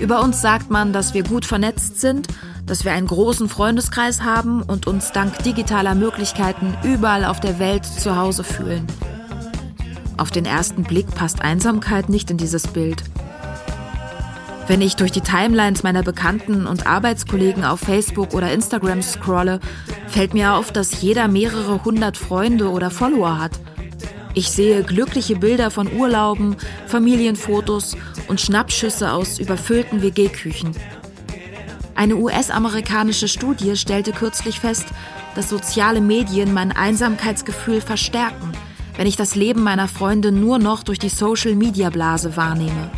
Über 0.00 0.22
uns 0.22 0.40
sagt 0.40 0.70
man, 0.70 0.92
dass 0.92 1.12
wir 1.12 1.24
gut 1.24 1.44
vernetzt 1.44 2.00
sind, 2.00 2.28
dass 2.70 2.84
wir 2.84 2.92
einen 2.92 3.08
großen 3.08 3.48
Freundeskreis 3.48 4.22
haben 4.22 4.62
und 4.62 4.86
uns 4.86 5.10
dank 5.10 5.42
digitaler 5.42 5.96
Möglichkeiten 5.96 6.76
überall 6.84 7.24
auf 7.24 7.40
der 7.40 7.58
Welt 7.58 7.84
zu 7.84 8.14
Hause 8.16 8.44
fühlen. 8.44 8.86
Auf 10.16 10.30
den 10.30 10.44
ersten 10.44 10.84
Blick 10.84 11.12
passt 11.12 11.42
Einsamkeit 11.42 12.08
nicht 12.08 12.30
in 12.30 12.36
dieses 12.36 12.68
Bild. 12.68 13.02
Wenn 14.68 14.82
ich 14.82 14.94
durch 14.94 15.10
die 15.10 15.20
Timelines 15.20 15.82
meiner 15.82 16.04
Bekannten 16.04 16.68
und 16.68 16.86
Arbeitskollegen 16.86 17.64
auf 17.64 17.80
Facebook 17.80 18.34
oder 18.34 18.52
Instagram 18.52 19.02
scrolle, 19.02 19.58
fällt 20.06 20.32
mir 20.32 20.54
auf, 20.54 20.70
dass 20.70 21.02
jeder 21.02 21.26
mehrere 21.26 21.82
hundert 21.84 22.16
Freunde 22.16 22.70
oder 22.70 22.92
Follower 22.92 23.40
hat. 23.40 23.58
Ich 24.34 24.48
sehe 24.48 24.84
glückliche 24.84 25.34
Bilder 25.34 25.72
von 25.72 25.92
Urlauben, 25.92 26.54
Familienfotos 26.86 27.96
und 28.28 28.40
Schnappschüsse 28.40 29.10
aus 29.10 29.40
überfüllten 29.40 30.02
WG-Küchen. 30.02 30.70
Eine 32.00 32.16
US-amerikanische 32.16 33.28
Studie 33.28 33.76
stellte 33.76 34.12
kürzlich 34.12 34.58
fest, 34.58 34.86
dass 35.34 35.50
soziale 35.50 36.00
Medien 36.00 36.54
mein 36.54 36.72
Einsamkeitsgefühl 36.72 37.82
verstärken, 37.82 38.52
wenn 38.96 39.06
ich 39.06 39.16
das 39.16 39.34
Leben 39.34 39.62
meiner 39.62 39.86
Freunde 39.86 40.32
nur 40.32 40.58
noch 40.58 40.82
durch 40.82 40.98
die 40.98 41.10
Social-Media-Blase 41.10 42.38
wahrnehme. 42.38 42.90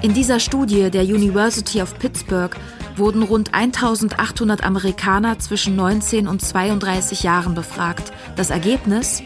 In 0.00 0.14
dieser 0.14 0.38
Studie 0.38 0.92
der 0.92 1.02
University 1.02 1.82
of 1.82 1.98
Pittsburgh 1.98 2.56
wurden 2.94 3.24
rund 3.24 3.52
1800 3.52 4.62
Amerikaner 4.62 5.40
zwischen 5.40 5.74
19 5.74 6.28
und 6.28 6.40
32 6.40 7.24
Jahren 7.24 7.54
befragt. 7.54 8.12
Das 8.36 8.50
Ergebnis? 8.50 9.24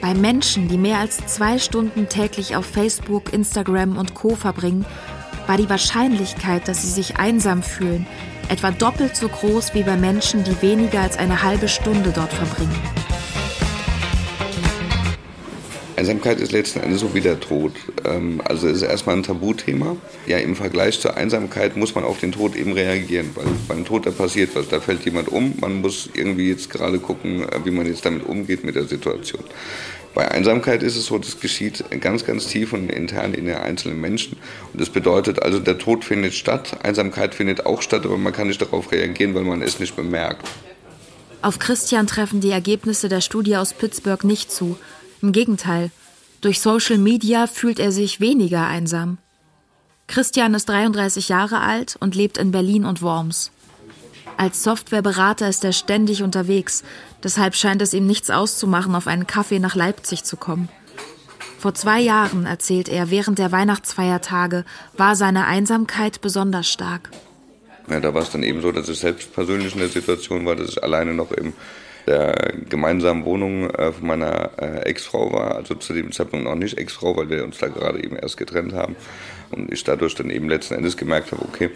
Bei 0.00 0.14
Menschen, 0.14 0.68
die 0.68 0.78
mehr 0.78 0.98
als 0.98 1.18
zwei 1.26 1.58
Stunden 1.58 2.08
täglich 2.08 2.56
auf 2.56 2.64
Facebook, 2.64 3.34
Instagram 3.34 3.98
und 3.98 4.14
Co 4.14 4.34
verbringen, 4.34 4.86
war 5.48 5.56
die 5.56 5.70
Wahrscheinlichkeit, 5.70 6.68
dass 6.68 6.82
sie 6.82 6.90
sich 6.90 7.16
einsam 7.16 7.62
fühlen, 7.62 8.06
etwa 8.50 8.70
doppelt 8.70 9.16
so 9.16 9.28
groß 9.28 9.72
wie 9.72 9.82
bei 9.82 9.96
Menschen, 9.96 10.44
die 10.44 10.60
weniger 10.60 11.00
als 11.00 11.16
eine 11.16 11.42
halbe 11.42 11.68
Stunde 11.68 12.12
dort 12.14 12.32
verbringen. 12.32 12.76
Einsamkeit 15.96 16.38
ist 16.38 16.52
letzten 16.52 16.80
Endes 16.80 17.00
so 17.00 17.12
wie 17.12 17.20
der 17.20 17.40
Tod. 17.40 17.72
Ähm, 18.04 18.40
also 18.44 18.68
es 18.68 18.76
ist 18.76 18.82
erstmal 18.82 19.16
ein 19.16 19.24
Tabuthema. 19.24 19.96
Ja, 20.26 20.38
im 20.38 20.54
Vergleich 20.54 21.00
zur 21.00 21.16
Einsamkeit 21.16 21.76
muss 21.76 21.94
man 21.94 22.04
auf 22.04 22.20
den 22.20 22.30
Tod 22.30 22.54
eben 22.54 22.72
reagieren, 22.72 23.30
weil 23.34 23.46
beim 23.66 23.84
Tod 23.84 24.06
da 24.06 24.10
passiert 24.10 24.54
was, 24.54 24.68
da 24.68 24.80
fällt 24.80 25.04
jemand 25.04 25.28
um. 25.28 25.54
Man 25.60 25.80
muss 25.80 26.08
irgendwie 26.14 26.48
jetzt 26.50 26.70
gerade 26.70 27.00
gucken, 27.00 27.42
äh, 27.42 27.64
wie 27.64 27.72
man 27.72 27.86
jetzt 27.86 28.04
damit 28.04 28.24
umgeht 28.24 28.64
mit 28.64 28.76
der 28.76 28.84
Situation. 28.84 29.42
Bei 30.18 30.32
Einsamkeit 30.32 30.82
ist 30.82 30.96
es 30.96 31.06
so, 31.06 31.16
das 31.16 31.38
geschieht 31.38 31.84
ganz, 32.00 32.24
ganz 32.24 32.48
tief 32.48 32.72
und 32.72 32.90
intern 32.90 33.34
in 33.34 33.44
den 33.44 33.54
einzelnen 33.54 34.00
Menschen. 34.00 34.36
Und 34.72 34.80
das 34.80 34.90
bedeutet 34.90 35.40
also, 35.40 35.60
der 35.60 35.78
Tod 35.78 36.04
findet 36.04 36.34
statt, 36.34 36.76
Einsamkeit 36.82 37.36
findet 37.36 37.66
auch 37.66 37.82
statt, 37.82 38.04
aber 38.04 38.18
man 38.18 38.32
kann 38.32 38.48
nicht 38.48 38.60
darauf 38.60 38.90
reagieren, 38.90 39.36
weil 39.36 39.44
man 39.44 39.62
es 39.62 39.78
nicht 39.78 39.94
bemerkt. 39.94 40.44
Auf 41.40 41.60
Christian 41.60 42.08
treffen 42.08 42.40
die 42.40 42.50
Ergebnisse 42.50 43.08
der 43.08 43.20
Studie 43.20 43.56
aus 43.56 43.74
Pittsburgh 43.74 44.24
nicht 44.24 44.50
zu. 44.50 44.76
Im 45.22 45.30
Gegenteil, 45.30 45.92
durch 46.40 46.58
Social 46.58 46.98
Media 46.98 47.46
fühlt 47.46 47.78
er 47.78 47.92
sich 47.92 48.18
weniger 48.18 48.66
einsam. 48.66 49.18
Christian 50.08 50.52
ist 50.54 50.68
33 50.68 51.28
Jahre 51.28 51.60
alt 51.60 51.94
und 52.00 52.16
lebt 52.16 52.38
in 52.38 52.50
Berlin 52.50 52.86
und 52.86 53.02
Worms. 53.02 53.52
Als 54.36 54.62
Softwareberater 54.64 55.48
ist 55.48 55.64
er 55.64 55.72
ständig 55.72 56.24
unterwegs, 56.24 56.82
deshalb 57.22 57.54
scheint 57.54 57.82
es 57.82 57.94
ihm 57.94 58.06
nichts 58.06 58.30
auszumachen, 58.30 58.94
auf 58.94 59.06
einen 59.06 59.26
Kaffee 59.26 59.58
nach 59.58 59.74
Leipzig 59.74 60.24
zu 60.24 60.36
kommen. 60.36 60.68
Vor 61.58 61.74
zwei 61.74 62.00
Jahren, 62.00 62.46
erzählt 62.46 62.88
er, 62.88 63.10
während 63.10 63.38
der 63.38 63.50
Weihnachtsfeiertage 63.50 64.64
war 64.96 65.16
seine 65.16 65.46
Einsamkeit 65.46 66.20
besonders 66.20 66.70
stark. 66.70 67.10
Ja, 67.90 68.00
da 68.00 68.14
war 68.14 68.22
es 68.22 68.30
dann 68.30 68.42
eben 68.42 68.60
so, 68.60 68.70
dass 68.70 68.88
ich 68.88 68.98
selbst 68.98 69.32
persönlich 69.32 69.72
in 69.72 69.80
der 69.80 69.88
Situation 69.88 70.46
war, 70.46 70.54
dass 70.54 70.68
ich 70.70 70.82
alleine 70.82 71.14
noch 71.14 71.32
im 71.32 71.54
der 72.08 72.54
gemeinsamen 72.68 73.24
Wohnung 73.24 73.70
äh, 73.70 73.92
von 73.92 74.06
meiner 74.06 74.50
äh, 74.56 74.80
Ex-Frau 74.86 75.32
war, 75.32 75.56
also 75.56 75.74
zu 75.74 75.92
dem 75.92 76.10
Zeitpunkt 76.10 76.46
noch 76.46 76.54
nicht 76.54 76.78
Ex-Frau, 76.78 77.16
weil 77.16 77.28
wir 77.28 77.44
uns 77.44 77.58
da 77.58 77.68
gerade 77.68 78.02
eben 78.02 78.16
erst 78.16 78.38
getrennt 78.38 78.72
haben. 78.72 78.96
Und 79.50 79.72
ich 79.72 79.84
dadurch 79.84 80.14
dann 80.14 80.30
eben 80.30 80.48
letzten 80.48 80.74
Endes 80.74 80.96
gemerkt 80.96 81.32
habe, 81.32 81.42
okay, 81.42 81.70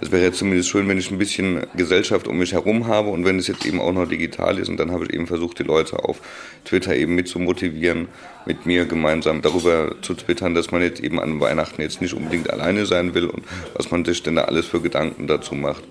es 0.00 0.10
wäre 0.10 0.22
jetzt 0.22 0.38
zumindest 0.38 0.68
schön, 0.68 0.88
wenn 0.88 0.98
ich 0.98 1.10
ein 1.10 1.18
bisschen 1.18 1.66
Gesellschaft 1.74 2.28
um 2.28 2.38
mich 2.38 2.52
herum 2.52 2.86
habe 2.86 3.10
und 3.10 3.24
wenn 3.24 3.38
es 3.38 3.48
jetzt 3.48 3.66
eben 3.66 3.80
auch 3.80 3.92
noch 3.92 4.08
digital 4.08 4.58
ist. 4.58 4.68
Und 4.68 4.78
dann 4.78 4.92
habe 4.92 5.04
ich 5.04 5.14
eben 5.14 5.26
versucht, 5.26 5.58
die 5.58 5.64
Leute 5.64 6.04
auf 6.04 6.20
Twitter 6.64 6.94
eben 6.94 7.14
mit 7.14 7.28
zu 7.28 7.38
motivieren, 7.38 8.08
mit 8.46 8.66
mir 8.66 8.86
gemeinsam 8.86 9.42
darüber 9.42 9.96
zu 10.02 10.14
twittern, 10.14 10.54
dass 10.54 10.70
man 10.70 10.82
jetzt 10.82 11.00
eben 11.00 11.20
an 11.20 11.40
Weihnachten 11.40 11.82
jetzt 11.82 12.00
nicht 12.00 12.14
unbedingt 12.14 12.50
alleine 12.50 12.86
sein 12.86 13.14
will 13.14 13.26
und 13.26 13.44
was 13.74 13.90
man 13.90 14.04
sich 14.04 14.22
denn 14.22 14.36
da 14.36 14.44
alles 14.44 14.66
für 14.66 14.80
Gedanken 14.80 15.26
dazu 15.26 15.54
macht. 15.54 15.82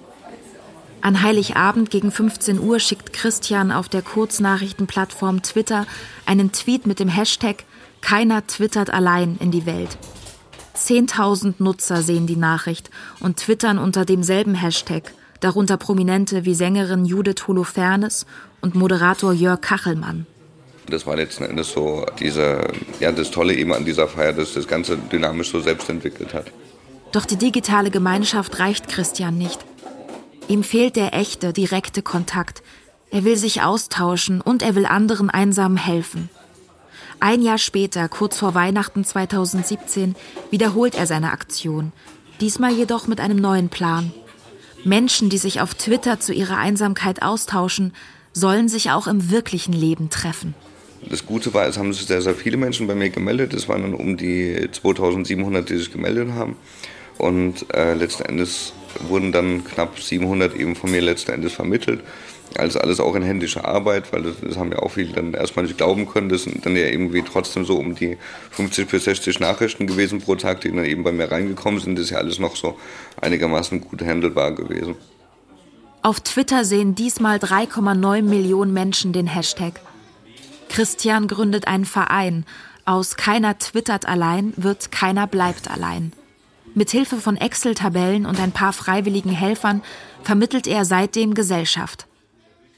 An 1.02 1.22
Heiligabend 1.22 1.90
gegen 1.90 2.12
15 2.12 2.60
Uhr 2.60 2.80
schickt 2.80 3.14
Christian 3.14 3.72
auf 3.72 3.88
der 3.88 4.02
Kurznachrichtenplattform 4.02 5.44
Twitter 5.44 5.86
einen 6.26 6.52
Tweet 6.52 6.88
mit 6.88 7.00
dem 7.00 7.08
Hashtag 7.08 7.64
Keiner 8.02 8.46
twittert 8.48 8.90
allein 8.90 9.38
in 9.40 9.52
die 9.52 9.66
Welt. 9.66 9.98
10.000 10.78 11.56
Nutzer 11.60 12.02
sehen 12.02 12.28
die 12.28 12.36
Nachricht 12.36 12.90
und 13.20 13.38
twittern 13.38 13.78
unter 13.78 14.06
demselben 14.06 14.54
Hashtag, 14.54 15.14
darunter 15.40 15.78
Prominente 15.78 16.46
wie 16.46 16.54
Sängerin 16.54 17.06
Judith 17.06 17.48
Holofernes 17.48 18.26
und 18.62 18.76
Moderator 18.76 19.34
Jörg 19.34 19.62
Kachelmann. 19.62 20.26
Das 20.90 21.06
war 21.06 21.18
letzten 21.18 21.44
Endes 21.44 21.72
so 21.72 22.06
diese, 22.20 22.62
ja, 23.00 23.12
das 23.12 23.32
Tolle 23.32 23.54
eben 23.54 23.74
an 23.74 23.84
dieser 23.84 24.08
Feier, 24.08 24.34
dass 24.34 24.54
das 24.54 24.68
Ganze 24.68 24.98
dynamisch 24.98 25.52
so 25.52 25.60
selbst 25.60 25.90
entwickelt 25.90 26.34
hat. 26.34 26.46
Doch 27.12 27.26
die 27.26 27.36
digitale 27.36 27.92
Gemeinschaft 27.92 28.60
reicht 28.60 28.88
Christian 28.88 29.38
nicht. 29.38 29.66
Ihm 30.48 30.64
fehlt 30.64 30.96
der 30.96 31.14
echte, 31.14 31.52
direkte 31.52 32.02
Kontakt. 32.02 32.64
Er 33.12 33.26
will 33.26 33.36
sich 33.36 33.62
austauschen 33.62 34.40
und 34.40 34.62
er 34.62 34.76
will 34.76 34.86
anderen 34.86 35.30
Einsamen 35.30 35.78
helfen. 35.78 36.30
Ein 37.20 37.42
Jahr 37.42 37.58
später, 37.58 38.08
kurz 38.10 38.38
vor 38.38 38.54
Weihnachten 38.54 39.04
2017, 39.04 40.16
wiederholt 40.52 40.96
er 40.96 41.08
seine 41.08 41.32
Aktion. 41.32 41.92
Diesmal 42.42 42.72
jedoch 42.74 43.08
mit 43.08 43.20
einem 43.20 43.38
neuen 43.38 43.70
Plan. 43.70 44.14
Menschen, 44.84 45.30
die 45.30 45.40
sich 45.40 45.60
auf 45.60 45.74
Twitter 45.74 46.20
zu 46.20 46.32
ihrer 46.32 46.58
Einsamkeit 46.58 47.24
austauschen, 47.24 47.94
sollen 48.34 48.70
sich 48.70 48.92
auch 48.92 49.08
im 49.08 49.32
wirklichen 49.32 49.74
Leben 49.74 50.12
treffen. 50.12 50.54
Das 51.10 51.26
Gute 51.26 51.54
war, 51.56 51.66
es 51.68 51.80
haben 51.80 51.92
sich 51.92 52.06
sehr, 52.06 52.22
sehr 52.22 52.36
viele 52.36 52.58
Menschen 52.58 52.86
bei 52.86 52.94
mir 52.94 53.10
gemeldet. 53.10 53.54
Es 53.54 53.68
waren 53.68 53.82
dann 53.82 53.94
um 53.96 54.16
die 54.16 54.70
2700, 54.72 55.68
die 55.68 55.78
sich 55.78 55.92
gemeldet 55.92 56.30
haben. 56.34 56.56
Und 57.18 57.66
äh, 57.74 57.96
letzten 57.96 58.24
Endes 58.24 58.74
wurden 59.08 59.32
dann 59.32 59.64
knapp 59.64 60.00
700 60.00 60.56
eben 60.56 60.76
von 60.76 60.92
mir 60.92 61.02
letzten 61.02 61.32
Endes 61.32 61.54
vermittelt. 61.54 62.02
Also 62.58 62.80
alles 62.80 63.00
auch 63.00 63.16
in 63.16 63.24
händischer 63.24 63.66
Arbeit, 63.66 64.12
weil 64.12 64.24
das, 64.24 64.36
das 64.42 64.58
haben 64.58 64.72
ja 64.72 64.80
auch 64.80 64.92
viele 64.92 65.14
dann 65.14 65.34
erstmal 65.34 65.66
nicht 65.66 65.78
glauben 65.78 66.08
können. 66.08 66.30
Das 66.30 66.44
sind 66.44 66.66
dann 66.66 66.76
ja 66.76 66.86
irgendwie 66.86 67.22
trotzdem 67.22 67.66
so 67.66 67.78
um 67.78 67.96
die 67.96 68.18
50 68.52 68.88
bis 68.90 69.04
60 69.04 69.40
Nachrichten 69.40 69.88
gewesen 69.88 70.22
pro 70.22 70.36
Tag, 70.36 70.62
die 70.62 70.72
dann 70.72 70.86
eben 70.86 71.04
bei 71.04 71.12
mir 71.12 71.32
reingekommen 71.32 71.80
sind. 71.80 71.96
Das 71.96 72.06
ist 72.06 72.12
ja 72.12 72.18
alles 72.18 72.40
noch 72.40 72.56
so 72.56 72.78
einigermaßen 73.22 73.82
gut 73.82 74.02
handelbar 74.02 74.54
gewesen. 74.54 74.96
Auf 76.02 76.20
Twitter 76.22 76.64
sehen 76.64 76.96
diesmal 76.96 77.38
3,9 77.38 78.22
Millionen 78.22 78.74
Menschen 78.74 79.14
den 79.14 79.28
Hashtag. 79.28 79.80
Christian 80.70 81.28
gründet 81.28 81.68
einen 81.68 81.86
Verein. 81.86 82.46
Aus 82.86 83.18
Keiner 83.18 83.58
twittert 83.58 84.08
allein 84.08 84.54
wird 84.56 84.92
Keiner 84.92 85.28
bleibt 85.28 85.70
allein. 85.70 86.14
Mit 86.74 86.92
Hilfe 86.92 87.18
von 87.18 87.38
Excel-Tabellen 87.38 88.26
und 88.26 88.40
ein 88.40 88.52
paar 88.52 88.72
freiwilligen 88.72 89.32
Helfern 89.32 89.82
vermittelt 90.24 90.68
er 90.68 90.86
seitdem 90.86 91.34
Gesellschaft. 91.34 92.08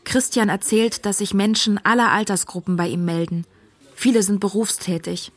Christian 0.10 0.50
erzählt, 0.50 1.06
dass 1.06 1.20
sich 1.20 1.36
Menschen 1.36 1.80
aller 1.86 2.12
Altersgruppen 2.12 2.76
bei 2.76 2.88
ihm 2.88 3.06
melden. 3.06 3.46
Viele 3.94 4.24
sind 4.24 4.40
berufstätig. 4.40 5.32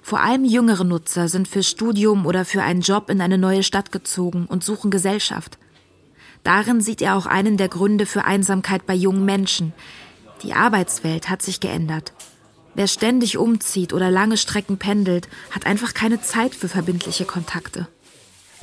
Vor 0.00 0.20
allem 0.20 0.46
jüngere 0.46 0.84
Nutzer 0.84 1.28
sind 1.28 1.46
für 1.46 1.62
Studium 1.62 2.24
oder 2.24 2.46
für 2.46 2.62
einen 2.62 2.80
Job 2.80 3.10
in 3.10 3.20
eine 3.20 3.36
neue 3.36 3.62
Stadt 3.62 3.92
gezogen 3.92 4.46
und 4.46 4.64
suchen 4.64 4.90
Gesellschaft. 4.90 5.58
Darin 6.42 6.80
sieht 6.80 7.02
er 7.02 7.16
auch 7.16 7.26
einen 7.26 7.58
der 7.58 7.68
Gründe 7.68 8.06
für 8.06 8.24
Einsamkeit 8.24 8.86
bei 8.86 8.94
jungen 8.94 9.26
Menschen. 9.26 9.74
Die 10.42 10.54
Arbeitswelt 10.54 11.28
hat 11.28 11.42
sich 11.42 11.60
geändert. 11.60 12.14
Wer 12.74 12.86
ständig 12.86 13.36
umzieht 13.36 13.92
oder 13.92 14.10
lange 14.10 14.38
Strecken 14.38 14.78
pendelt, 14.78 15.28
hat 15.50 15.66
einfach 15.66 15.92
keine 15.92 16.22
Zeit 16.22 16.54
für 16.54 16.68
verbindliche 16.68 17.26
Kontakte. 17.26 17.88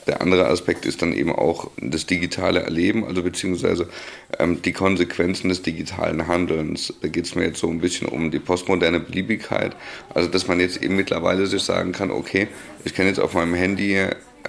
Der 0.07 0.21
andere 0.21 0.47
Aspekt 0.47 0.85
ist 0.85 1.01
dann 1.01 1.13
eben 1.13 1.31
auch 1.31 1.71
das 1.77 2.05
digitale 2.05 2.61
Erleben, 2.61 3.05
also 3.05 3.23
beziehungsweise 3.23 3.89
ähm, 4.37 4.61
die 4.61 4.73
Konsequenzen 4.73 5.49
des 5.49 5.61
digitalen 5.61 6.27
Handelns. 6.27 6.93
Da 7.01 7.07
geht 7.07 7.25
es 7.25 7.35
mir 7.35 7.45
jetzt 7.45 7.59
so 7.59 7.69
ein 7.69 7.79
bisschen 7.79 8.07
um 8.07 8.31
die 8.31 8.39
postmoderne 8.39 8.99
Beliebigkeit. 8.99 9.75
Also 10.13 10.29
dass 10.29 10.47
man 10.47 10.59
jetzt 10.59 10.83
eben 10.83 10.95
mittlerweile 10.95 11.47
sich 11.47 11.63
sagen 11.63 11.91
kann, 11.91 12.11
okay, 12.11 12.47
ich 12.83 12.93
kann 12.93 13.07
jetzt 13.07 13.19
auf 13.19 13.33
meinem 13.33 13.55
Handy 13.55 13.99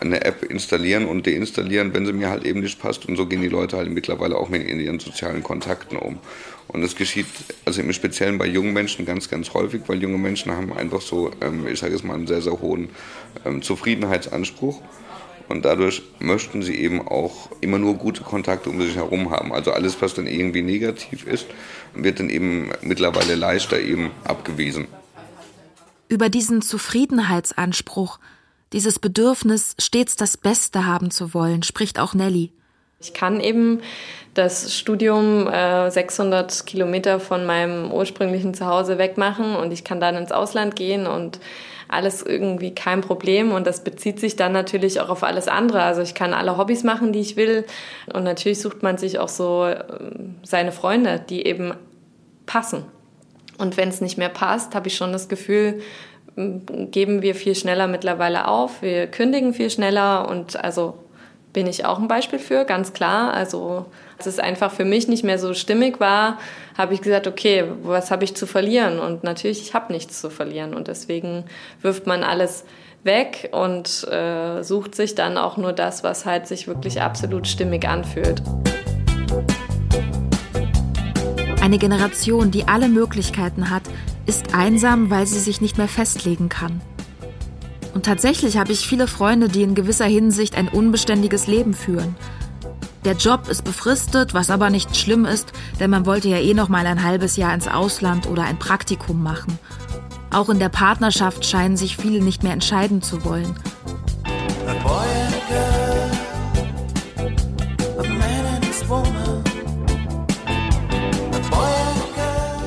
eine 0.01 0.25
App 0.25 0.43
installieren 0.43 1.07
und 1.07 1.27
deinstallieren, 1.27 1.95
wenn 1.95 2.07
sie 2.07 2.13
mir 2.13 2.29
halt 2.29 2.45
eben 2.45 2.61
nicht 2.61 2.81
passt. 2.81 3.07
Und 3.07 3.17
so 3.17 3.27
gehen 3.27 3.41
die 3.41 3.49
Leute 3.49 3.77
halt 3.77 3.91
mittlerweile 3.91 4.37
auch 4.37 4.49
mit 4.49 4.69
ihren 4.69 5.01
sozialen 5.01 5.43
Kontakten 5.43 5.97
um. 5.97 6.19
Und 6.69 6.83
das 6.83 6.97
geschieht 6.97 7.27
also 7.65 7.81
im 7.81 7.93
Speziellen 7.93 8.39
bei 8.39 8.47
jungen 8.47 8.73
Menschen 8.73 9.07
ganz, 9.07 9.31
ganz 9.31 9.55
häufig, 9.55 9.83
weil 9.87 10.03
junge 10.03 10.19
Menschen 10.19 10.53
haben 10.53 10.73
einfach 10.73 11.01
so, 11.01 11.31
ähm, 11.41 11.67
ich 11.67 11.79
sage 11.79 11.95
es 11.95 12.03
mal, 12.03 12.15
einen 12.15 12.27
sehr, 12.27 12.43
sehr 12.43 12.61
hohen 12.61 12.91
ähm, 13.45 13.63
Zufriedenheitsanspruch. 13.63 14.83
Und 15.49 15.65
dadurch 15.65 16.03
möchten 16.19 16.63
sie 16.63 16.75
eben 16.75 17.07
auch 17.07 17.51
immer 17.61 17.79
nur 17.79 17.95
gute 17.95 18.23
Kontakte 18.23 18.71
um 18.71 18.81
sich 18.81 18.97
herum 18.97 19.31
haben. 19.31 19.53
Also 19.53 19.73
alles, 19.73 20.01
was 20.03 20.15
dann 20.15 20.27
irgendwie 20.27 20.63
negativ 20.63 21.27
ist, 21.27 21.47
wird 21.95 22.19
dann 22.19 22.31
eben 22.31 22.71
mittlerweile 22.83 23.35
leichter 23.35 23.81
eben 23.81 24.11
abgewiesen. 24.25 24.89
Über 26.09 26.29
diesen 26.29 26.63
Zufriedenheitsanspruch 26.63 28.19
dieses 28.73 28.99
Bedürfnis, 28.99 29.77
stets 29.79 30.17
das 30.17 30.37
Beste 30.37 30.85
haben 30.87 31.11
zu 31.11 31.35
wollen, 31.35 31.63
spricht 31.63 31.99
auch 31.99 32.15
Nelly. 32.15 32.53
Ich 33.07 33.15
kann 33.15 33.41
eben 33.41 33.83
das 34.35 34.77
Studium 34.77 35.47
äh, 35.49 35.91
600 35.91 36.67
Kilometer 36.67 37.21
von 37.21 37.47
meinem 37.47 37.93
ursprünglichen 37.93 38.53
Zuhause 38.53 38.99
wegmachen 38.99 39.55
und 39.55 39.73
ich 39.73 39.85
kann 39.85 40.01
dann 40.01 40.17
ins 40.17 40.33
Ausland 40.33 40.75
gehen 40.75 41.07
und 41.07 41.39
alles 41.89 42.23
irgendwie 42.23 42.75
kein 42.75 43.01
Problem 43.01 43.53
und 43.53 43.65
das 43.65 43.85
bezieht 43.85 44.19
sich 44.19 44.35
dann 44.35 44.51
natürlich 44.51 45.01
auch 45.01 45.09
auf 45.09 45.23
alles 45.23 45.47
andere. 45.47 45.83
Also 45.83 46.03
ich 46.03 46.15
kann 46.15 46.35
alle 46.35 46.59
Hobbys 46.59 46.83
machen, 46.83 47.13
die 47.13 47.21
ich 47.21 47.37
will 47.37 47.65
und 48.13 48.25
natürlich 48.25 48.61
sucht 48.61 48.83
man 48.83 48.99
sich 48.99 49.21
auch 49.21 49.29
so 49.29 49.67
äh, 49.67 49.85
seine 50.43 50.73
Freunde, 50.73 51.23
die 51.31 51.47
eben 51.47 51.75
passen. 52.45 52.85
Und 53.59 53.77
wenn 53.77 53.89
es 53.89 54.01
nicht 54.01 54.19
mehr 54.19 54.29
passt, 54.29 54.75
habe 54.75 54.89
ich 54.89 54.97
schon 54.97 55.13
das 55.13 55.29
Gefühl, 55.29 55.81
geben 56.37 57.23
wir 57.23 57.35
viel 57.35 57.55
schneller 57.55 57.87
mittlerweile 57.87 58.49
auf, 58.49 58.83
wir 58.83 59.07
kündigen 59.07 59.55
viel 59.55 59.71
schneller 59.71 60.29
und 60.29 60.63
also 60.63 60.99
bin 61.57 61.67
ich 61.67 61.87
auch 61.87 61.99
ein 61.99 62.07
Beispiel 62.07 62.39
für, 62.39 62.67
ganz 62.67 62.93
klar. 62.93 63.33
Also 63.33 63.87
als 64.19 64.27
es 64.27 64.39
einfach 64.39 64.71
für 64.71 64.85
mich 64.85 65.09
nicht 65.09 65.25
mehr 65.25 65.39
so 65.39 65.55
stimmig 65.55 66.01
war, 66.01 66.37
habe 66.77 66.93
ich 66.93 67.01
gesagt, 67.01 67.27
okay, 67.27 67.65
was 67.83 68.11
habe 68.11 68.25
ich 68.25 68.37
zu 68.37 68.47
verlieren? 68.47 68.99
Und 68.99 69.25
natürlich, 69.25 69.63
ich 69.63 69.73
habe 69.73 69.91
nichts 69.91 70.21
zu 70.21 70.29
verlieren 70.29 70.75
und 70.75 70.87
deswegen 70.87 71.45
wirft 71.81 72.07
man 72.07 72.25
alles 72.25 72.67
weg 73.05 73.49
und 73.53 74.07
äh, 74.13 74.63
sucht 74.63 74.95
sich 74.95 75.15
dann 75.15 75.39
auch 75.39 75.57
nur 75.57 75.73
das, 75.73 76.05
was 76.05 76.27
halt 76.27 76.47
sich 76.47 76.69
wirklich 76.69 77.01
absolut 77.01 77.49
stimmig 77.49 77.89
anfühlt. 77.89 78.43
Eine 81.63 81.79
Generation, 81.79 82.51
die 82.51 82.69
alle 82.69 82.91
Möglichkeiten 82.91 83.71
hat, 83.71 83.85
ist 84.27 84.55
einsam, 84.55 85.09
weil 85.09 85.27
sie 85.27 85.41
sich 85.41 85.63
nicht 85.63 85.79
mehr 85.79 85.89
festlegen 85.89 86.51
kann. 86.51 86.83
Und 87.97 88.05
tatsächlich 88.05 88.59
habe 88.59 88.73
ich 88.73 88.87
viele 88.87 89.07
Freunde, 89.07 89.49
die 89.49 89.63
in 89.63 89.75
gewisser 89.75 90.05
Hinsicht 90.05 90.55
ein 90.55 90.69
unbeständiges 90.69 91.47
Leben 91.47 91.73
führen. 91.73 92.15
Der 93.07 93.15
Job 93.15 93.49
ist 93.49 93.65
befristet, 93.65 94.35
was 94.35 94.51
aber 94.51 94.69
nicht 94.69 94.95
schlimm 94.95 95.25
ist, 95.25 95.55
denn 95.81 95.89
man 95.89 96.05
wollte 96.05 96.29
ja 96.29 96.37
eh 96.37 96.53
noch 96.53 96.69
mal 96.69 96.87
ein 96.87 97.03
halbes 97.03 97.39
Jahr 97.39 97.55
ins 97.55 97.67
Ausland 97.67 98.27
oder 98.27 98.43
ein 98.43 98.59
Praktikum 98.59 99.23
machen. 99.23 99.59
Auch 100.31 100.51
in 100.51 100.59
der 100.59 100.69
Partnerschaft 100.69 101.47
scheinen 101.47 101.79
sich 101.79 101.97
viele 101.97 102.23
nicht 102.23 102.43
mehr 102.43 102.53
entscheiden 102.53 103.01
zu 103.01 103.25
wollen. 103.25 103.57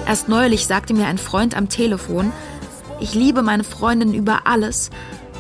Erst 0.08 0.28
neulich 0.28 0.66
sagte 0.66 0.96
mir 0.96 1.06
ein 1.06 1.20
Freund 1.20 1.56
am 1.56 1.70
Telefon, 1.70 2.34
ich 3.02 3.14
liebe 3.14 3.44
meine 3.44 3.64
Freundin 3.64 4.14
über 4.14 4.42
alles, 4.46 4.90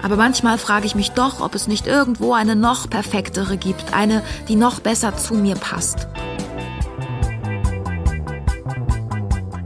aber 0.02 0.16
manchmal 0.16 0.58
frage 0.58 0.86
ich 0.86 0.96
mich 0.96 1.12
doch, 1.12 1.42
ob 1.42 1.56
es 1.56 1.68
nicht 1.68 1.88
irgendwo 1.88 2.34
eine 2.34 2.56
noch 2.56 2.90
perfektere 2.90 3.58
gibt, 3.58 3.94
eine, 3.94 4.24
die 4.48 4.56
noch 4.56 4.80
besser 4.80 5.18
zu 5.18 5.34
mir 5.34 5.56
passt. 5.56 6.08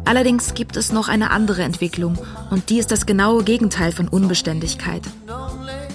Allerdings 0.05 0.53
gibt 0.53 0.77
es 0.77 0.91
noch 0.91 1.07
eine 1.07 1.31
andere 1.31 1.63
Entwicklung 1.63 2.17
und 2.51 2.69
die 2.69 2.77
ist 2.77 2.91
das 2.91 3.05
genaue 3.05 3.43
Gegenteil 3.43 3.91
von 3.91 4.07
Unbeständigkeit. 4.07 5.01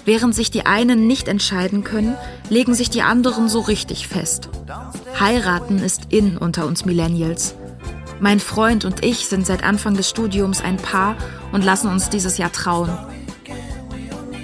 Während 0.05 0.35
sich 0.35 0.51
die 0.51 0.64
einen 0.64 1.07
nicht 1.07 1.29
entscheiden 1.29 1.85
können, 1.85 2.16
legen 2.48 2.74
sich 2.74 2.88
die 2.88 3.03
anderen 3.03 3.48
so 3.48 3.61
richtig 3.61 4.09
fest. 4.09 4.48
Heiraten 5.20 5.79
ist 5.79 6.07
in 6.09 6.38
unter 6.38 6.66
uns 6.66 6.85
Millennials. 6.85 7.55
Mein 8.18 8.40
Freund 8.40 8.85
und 8.85 9.05
ich 9.05 9.29
sind 9.29 9.46
seit 9.46 9.62
Anfang 9.62 9.94
des 9.94 10.09
Studiums 10.09 10.62
ein 10.62 10.79
Paar 10.79 11.14
und 11.53 11.64
lassen 11.64 11.88
uns 11.88 12.09
dieses 12.09 12.38
Jahr 12.38 12.51
trauen. 12.51 12.90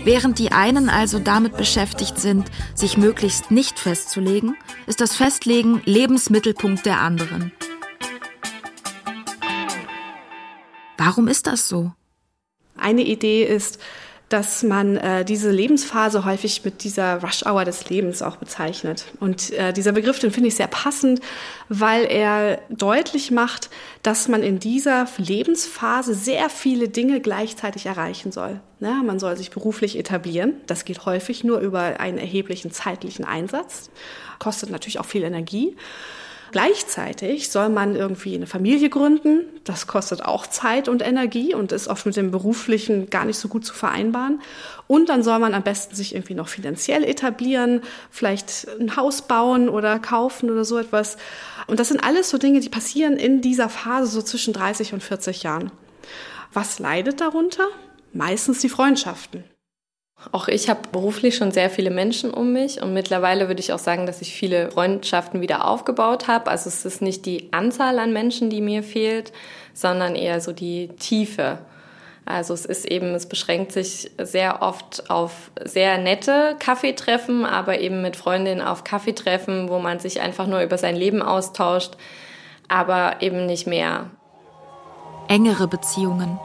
Während 0.04 0.38
die 0.38 0.52
einen 0.52 0.90
also 0.90 1.18
damit 1.18 1.56
beschäftigt 1.56 2.18
sind, 2.18 2.50
sich 2.74 2.98
möglichst 2.98 3.50
nicht 3.50 3.78
festzulegen, 3.78 4.54
ist 4.86 5.00
das 5.00 5.16
Festlegen 5.16 5.80
Lebensmittelpunkt 5.86 6.84
der 6.84 7.00
anderen. 7.00 7.52
Warum 10.98 11.26
ist 11.26 11.46
das 11.46 11.68
so? 11.68 11.92
Eine 12.76 13.02
Idee 13.02 13.44
ist, 13.44 13.78
dass 14.28 14.62
man 14.62 14.96
äh, 14.96 15.24
diese 15.24 15.50
Lebensphase 15.50 16.24
häufig 16.24 16.64
mit 16.64 16.82
dieser 16.82 17.22
Rush-Hour 17.22 17.64
des 17.64 17.88
Lebens 17.90 18.22
auch 18.22 18.36
bezeichnet. 18.36 19.04
Und 19.20 19.52
äh, 19.52 19.72
dieser 19.72 19.92
Begriff, 19.92 20.18
den 20.18 20.30
finde 20.30 20.48
ich 20.48 20.56
sehr 20.56 20.66
passend, 20.66 21.20
weil 21.68 22.04
er 22.04 22.60
deutlich 22.70 23.30
macht, 23.30 23.70
dass 24.02 24.28
man 24.28 24.42
in 24.42 24.58
dieser 24.58 25.06
Lebensphase 25.18 26.14
sehr 26.14 26.48
viele 26.48 26.88
Dinge 26.88 27.20
gleichzeitig 27.20 27.86
erreichen 27.86 28.32
soll. 28.32 28.60
Ja, 28.80 29.02
man 29.02 29.18
soll 29.18 29.36
sich 29.36 29.50
beruflich 29.50 29.98
etablieren. 29.98 30.54
Das 30.66 30.84
geht 30.84 31.04
häufig 31.06 31.44
nur 31.44 31.60
über 31.60 32.00
einen 32.00 32.18
erheblichen 32.18 32.70
zeitlichen 32.70 33.24
Einsatz. 33.24 33.90
Kostet 34.38 34.70
natürlich 34.70 34.98
auch 34.98 35.06
viel 35.06 35.22
Energie. 35.22 35.76
Gleichzeitig 36.54 37.48
soll 37.48 37.68
man 37.68 37.96
irgendwie 37.96 38.36
eine 38.36 38.46
Familie 38.46 38.88
gründen. 38.88 39.40
Das 39.64 39.88
kostet 39.88 40.24
auch 40.24 40.46
Zeit 40.46 40.88
und 40.88 41.02
Energie 41.02 41.52
und 41.52 41.72
ist 41.72 41.88
oft 41.88 42.06
mit 42.06 42.14
dem 42.14 42.30
Beruflichen 42.30 43.10
gar 43.10 43.24
nicht 43.24 43.40
so 43.40 43.48
gut 43.48 43.66
zu 43.66 43.74
vereinbaren. 43.74 44.40
Und 44.86 45.08
dann 45.08 45.24
soll 45.24 45.40
man 45.40 45.52
am 45.52 45.64
besten 45.64 45.96
sich 45.96 46.14
irgendwie 46.14 46.34
noch 46.34 46.46
finanziell 46.46 47.02
etablieren, 47.02 47.82
vielleicht 48.08 48.68
ein 48.78 48.94
Haus 48.94 49.22
bauen 49.22 49.68
oder 49.68 49.98
kaufen 49.98 50.48
oder 50.48 50.64
so 50.64 50.78
etwas. 50.78 51.16
Und 51.66 51.80
das 51.80 51.88
sind 51.88 52.04
alles 52.04 52.30
so 52.30 52.38
Dinge, 52.38 52.60
die 52.60 52.68
passieren 52.68 53.16
in 53.16 53.40
dieser 53.40 53.68
Phase 53.68 54.06
so 54.06 54.22
zwischen 54.22 54.54
30 54.54 54.92
und 54.92 55.02
40 55.02 55.42
Jahren. 55.42 55.72
Was 56.52 56.78
leidet 56.78 57.20
darunter? 57.20 57.66
Meistens 58.12 58.60
die 58.60 58.68
Freundschaften. 58.68 59.42
Auch 60.32 60.48
ich 60.48 60.68
habe 60.68 60.80
beruflich 60.90 61.36
schon 61.36 61.52
sehr 61.52 61.70
viele 61.70 61.90
Menschen 61.90 62.32
um 62.32 62.52
mich 62.52 62.80
und 62.80 62.92
mittlerweile 62.94 63.48
würde 63.48 63.60
ich 63.60 63.72
auch 63.72 63.78
sagen, 63.78 64.06
dass 64.06 64.22
ich 64.22 64.34
viele 64.34 64.70
Freundschaften 64.70 65.40
wieder 65.40 65.66
aufgebaut 65.68 66.28
habe. 66.28 66.50
Also 66.50 66.68
es 66.68 66.84
ist 66.84 67.02
nicht 67.02 67.26
die 67.26 67.52
Anzahl 67.52 67.98
an 67.98 68.12
Menschen, 68.12 68.50
die 68.50 68.60
mir 68.60 68.82
fehlt, 68.82 69.32
sondern 69.74 70.14
eher 70.14 70.40
so 70.40 70.52
die 70.52 70.88
Tiefe. 70.98 71.58
Also 72.26 72.54
es 72.54 72.64
ist 72.64 72.86
eben, 72.86 73.14
es 73.14 73.26
beschränkt 73.26 73.72
sich 73.72 74.10
sehr 74.18 74.62
oft 74.62 75.10
auf 75.10 75.50
sehr 75.62 75.98
nette 75.98 76.56
Kaffeetreffen, 76.58 77.44
aber 77.44 77.80
eben 77.80 78.00
mit 78.00 78.16
Freundinnen 78.16 78.62
auf 78.62 78.82
Kaffeetreffen, 78.82 79.68
wo 79.68 79.78
man 79.78 79.98
sich 79.98 80.22
einfach 80.22 80.46
nur 80.46 80.62
über 80.62 80.78
sein 80.78 80.96
Leben 80.96 81.20
austauscht, 81.20 81.96
aber 82.68 83.16
eben 83.20 83.44
nicht 83.44 83.66
mehr. 83.66 84.10
Engere 85.28 85.68
Beziehungen. 85.68 86.38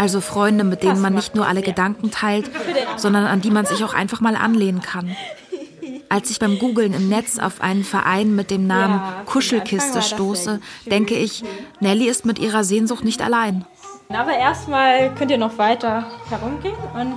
Also 0.00 0.22
Freunde, 0.22 0.64
mit 0.64 0.82
denen 0.82 1.02
man 1.02 1.12
nicht 1.12 1.34
nur 1.34 1.46
alle 1.46 1.60
Gedanken 1.60 2.10
teilt, 2.10 2.50
sondern 2.96 3.26
an 3.26 3.42
die 3.42 3.50
man 3.50 3.66
sich 3.66 3.84
auch 3.84 3.92
einfach 3.92 4.22
mal 4.22 4.34
anlehnen 4.34 4.80
kann. 4.80 5.14
Als 6.08 6.30
ich 6.30 6.38
beim 6.38 6.58
Googlen 6.58 6.94
im 6.94 7.10
Netz 7.10 7.38
auf 7.38 7.60
einen 7.60 7.84
Verein 7.84 8.34
mit 8.34 8.50
dem 8.50 8.66
Namen 8.66 9.02
Kuschelkiste 9.26 10.00
stoße, 10.00 10.60
denke 10.86 11.16
ich, 11.16 11.44
Nelly 11.80 12.08
ist 12.08 12.24
mit 12.24 12.38
ihrer 12.38 12.64
Sehnsucht 12.64 13.04
nicht 13.04 13.20
allein. 13.20 13.66
Aber 14.08 14.32
erstmal 14.32 15.14
könnt 15.16 15.32
ihr 15.32 15.38
noch 15.38 15.58
weiter 15.58 16.06
herumgehen 16.30 16.76
und 16.94 17.16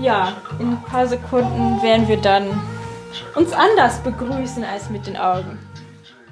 ja, 0.00 0.34
in 0.60 0.68
ein 0.68 0.82
paar 0.84 1.08
Sekunden 1.08 1.82
werden 1.82 2.06
wir 2.06 2.18
dann 2.18 2.46
uns 3.34 3.52
anders 3.52 3.98
begrüßen 3.98 4.62
als 4.62 4.90
mit 4.90 5.08
den 5.08 5.16
Augen. 5.16 5.58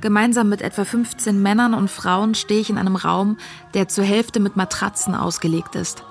Gemeinsam 0.03 0.49
mit 0.49 0.63
etwa 0.63 0.85
15 0.85 1.41
Männern 1.41 1.75
und 1.75 1.89
Frauen 1.89 2.35
stehe 2.35 2.61
ich 2.61 2.69
in 2.69 2.77
einem 2.77 2.97
Raum, 2.97 3.39
der 3.73 3.87
zur 3.87 4.03
Hälfte 4.03 4.41
mit 4.41 4.57
Matratzen 4.57 5.15
ausgelegt 5.15 5.77
ist. 5.77 6.03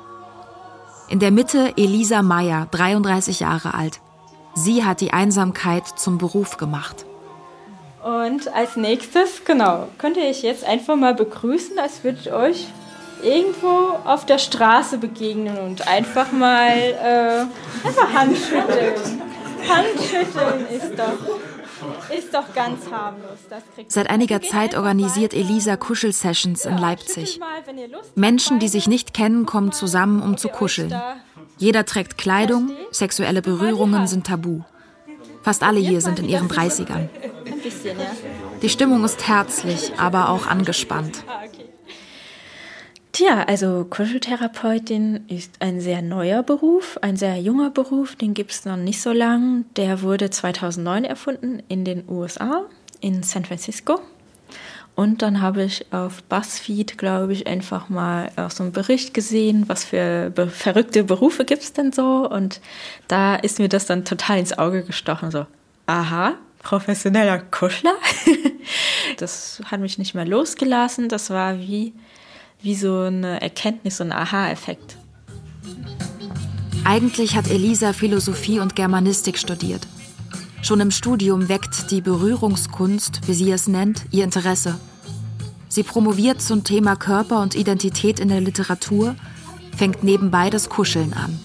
In 1.09 1.19
der 1.19 1.29
Mitte 1.29 1.73
Elisa 1.75 2.21
Meyer, 2.21 2.69
33 2.71 3.41
Jahre 3.41 3.73
alt. 3.73 3.99
Sie 4.55 4.85
hat 4.85 5.01
die 5.01 5.11
Einsamkeit 5.11 5.83
zum 5.99 6.17
Beruf 6.17 6.55
gemacht. 6.55 7.05
Und 8.01 8.47
als 8.53 8.77
nächstes, 8.77 9.43
genau, 9.43 9.89
könnte 9.97 10.21
ich 10.21 10.41
jetzt 10.41 10.63
einfach 10.63 10.95
mal 10.95 11.13
begrüßen, 11.13 11.77
als 11.77 12.05
würde 12.05 12.17
ich 12.21 12.31
euch 12.31 12.67
irgendwo 13.21 13.97
auf 14.05 14.25
der 14.25 14.37
Straße 14.37 14.99
begegnen 14.99 15.57
und 15.57 15.85
einfach 15.85 16.31
mal 16.31 16.71
äh, 16.71 17.85
einfach 17.85 18.13
Handschütteln. 18.13 19.21
Handschütteln 19.67 20.65
ist 20.69 20.97
doch 20.97 21.60
ist 22.15 22.33
doch 22.33 22.53
ganz 22.53 22.89
harmlos. 22.91 23.39
Seit 23.87 24.09
einiger 24.09 24.41
Zeit 24.41 24.75
organisiert 24.75 25.33
Elisa 25.33 25.75
Kuschelsessions 25.75 26.65
in 26.65 26.77
Leipzig. 26.77 27.39
Menschen, 28.15 28.59
die 28.59 28.67
sich 28.67 28.87
nicht 28.87 29.13
kennen, 29.13 29.45
kommen 29.45 29.71
zusammen, 29.71 30.21
um 30.21 30.37
zu 30.37 30.49
kuscheln. 30.49 30.93
Jeder 31.57 31.85
trägt 31.85 32.17
Kleidung, 32.17 32.71
sexuelle 32.91 33.41
Berührungen 33.41 34.07
sind 34.07 34.27
tabu. 34.27 34.61
Fast 35.43 35.63
alle 35.63 35.79
hier 35.79 36.01
sind 36.01 36.19
in 36.19 36.29
ihren 36.29 36.47
30ern. 36.47 37.09
Die 38.61 38.69
Stimmung 38.69 39.03
ist 39.03 39.27
herzlich, 39.27 39.93
aber 39.97 40.29
auch 40.29 40.47
angespannt. 40.47 41.23
Tja, 43.21 43.43
also 43.43 43.85
Kuscheltherapeutin 43.87 45.25
ist 45.27 45.57
ein 45.59 45.79
sehr 45.79 46.01
neuer 46.01 46.41
Beruf, 46.41 46.97
ein 47.03 47.17
sehr 47.17 47.37
junger 47.37 47.69
Beruf, 47.69 48.15
den 48.15 48.33
gibt 48.33 48.49
es 48.49 48.65
noch 48.65 48.77
nicht 48.77 48.99
so 48.99 49.11
lang. 49.11 49.65
Der 49.75 50.01
wurde 50.01 50.31
2009 50.31 51.05
erfunden 51.05 51.61
in 51.67 51.85
den 51.85 52.09
USA, 52.09 52.65
in 52.99 53.21
San 53.21 53.45
Francisco. 53.45 54.01
Und 54.95 55.21
dann 55.21 55.39
habe 55.39 55.61
ich 55.65 55.85
auf 55.93 56.23
BuzzFeed, 56.23 56.97
glaube 56.97 57.33
ich, 57.33 57.45
einfach 57.45 57.89
mal 57.89 58.31
auch 58.37 58.49
so 58.49 58.63
einen 58.63 58.71
Bericht 58.71 59.13
gesehen, 59.13 59.65
was 59.69 59.83
für 59.83 60.31
be 60.31 60.47
verrückte 60.47 61.03
Berufe 61.03 61.45
gibt 61.45 61.61
es 61.61 61.73
denn 61.73 61.91
so. 61.91 62.27
Und 62.27 62.59
da 63.07 63.35
ist 63.35 63.59
mir 63.59 63.69
das 63.69 63.85
dann 63.85 64.03
total 64.03 64.39
ins 64.39 64.57
Auge 64.57 64.81
gestochen, 64.81 65.29
so, 65.29 65.45
aha, 65.85 66.33
professioneller 66.63 67.37
Kuschler. 67.37 67.93
das 69.17 69.61
hat 69.65 69.79
mich 69.79 69.99
nicht 69.99 70.15
mehr 70.15 70.25
losgelassen. 70.25 71.07
Das 71.07 71.29
war 71.29 71.59
wie 71.59 71.93
wie 72.61 72.75
so 72.75 72.99
eine 72.99 73.41
Erkenntnis, 73.41 73.97
so 73.97 74.03
ein 74.03 74.11
Aha-Effekt. 74.11 74.97
Eigentlich 76.83 77.35
hat 77.35 77.49
Elisa 77.49 77.93
Philosophie 77.93 78.59
und 78.59 78.75
Germanistik 78.75 79.37
studiert. 79.37 79.87
Schon 80.61 80.79
im 80.79 80.91
Studium 80.91 81.49
weckt 81.49 81.89
die 81.91 82.01
Berührungskunst, 82.01 83.27
wie 83.27 83.33
sie 83.33 83.51
es 83.51 83.67
nennt, 83.67 84.05
ihr 84.11 84.23
Interesse. 84.23 84.77
Sie 85.69 85.83
promoviert 85.83 86.41
zum 86.41 86.63
Thema 86.63 86.95
Körper 86.95 87.41
und 87.41 87.55
Identität 87.55 88.19
in 88.19 88.27
der 88.27 88.41
Literatur, 88.41 89.15
fängt 89.75 90.03
nebenbei 90.03 90.49
das 90.49 90.69
Kuscheln 90.69 91.13
an. 91.13 91.39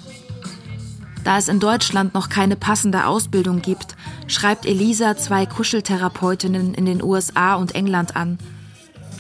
Da 1.25 1.39
es 1.39 1.49
in 1.49 1.61
Deutschland 1.61 2.15
noch 2.15 2.29
keine 2.29 2.57
passende 2.57 3.07
Ausbildung 3.07 3.63
gibt, 3.63 3.97
schreibt 4.27 4.67
Elisa 4.67 5.17
zwei 5.17 5.47
Kuscheltherapeutinnen 5.47 6.75
in 6.75 6.87
den 6.87 7.03
USA 7.03 7.55
und 7.55 7.75
England 7.75 8.17
an– 8.17 8.39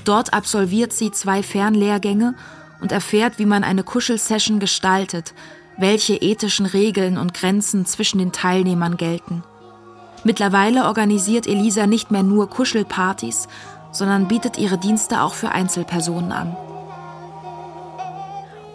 Dort 0.06 0.32
absolviert 0.32 0.92
sie 0.92 1.10
zwei 1.10 1.42
Fernlehrgänge 1.42 2.36
und 2.80 2.92
erfährt, 2.92 3.38
wie 3.38 3.44
man 3.44 3.64
eine 3.64 3.82
Kuschelsession 3.82 4.60
gestaltet, 4.60 5.34
welche 5.76 6.14
ethischen 6.14 6.64
Regeln 6.64 7.18
und 7.18 7.34
Grenzen 7.34 7.84
zwischen 7.86 8.18
den 8.18 8.30
Teilnehmern 8.30 8.96
gelten. 8.96 9.42
Mittlerweile 10.22 10.84
organisiert 10.84 11.46
Elisa 11.48 11.86
nicht 11.86 12.12
mehr 12.12 12.22
nur 12.22 12.48
Kuschelpartys, 12.48 13.48
sondern 13.90 14.28
bietet 14.28 14.58
ihre 14.58 14.78
Dienste 14.78 15.22
auch 15.22 15.34
für 15.34 15.50
Einzelpersonen 15.50 16.30
an. 16.30 16.56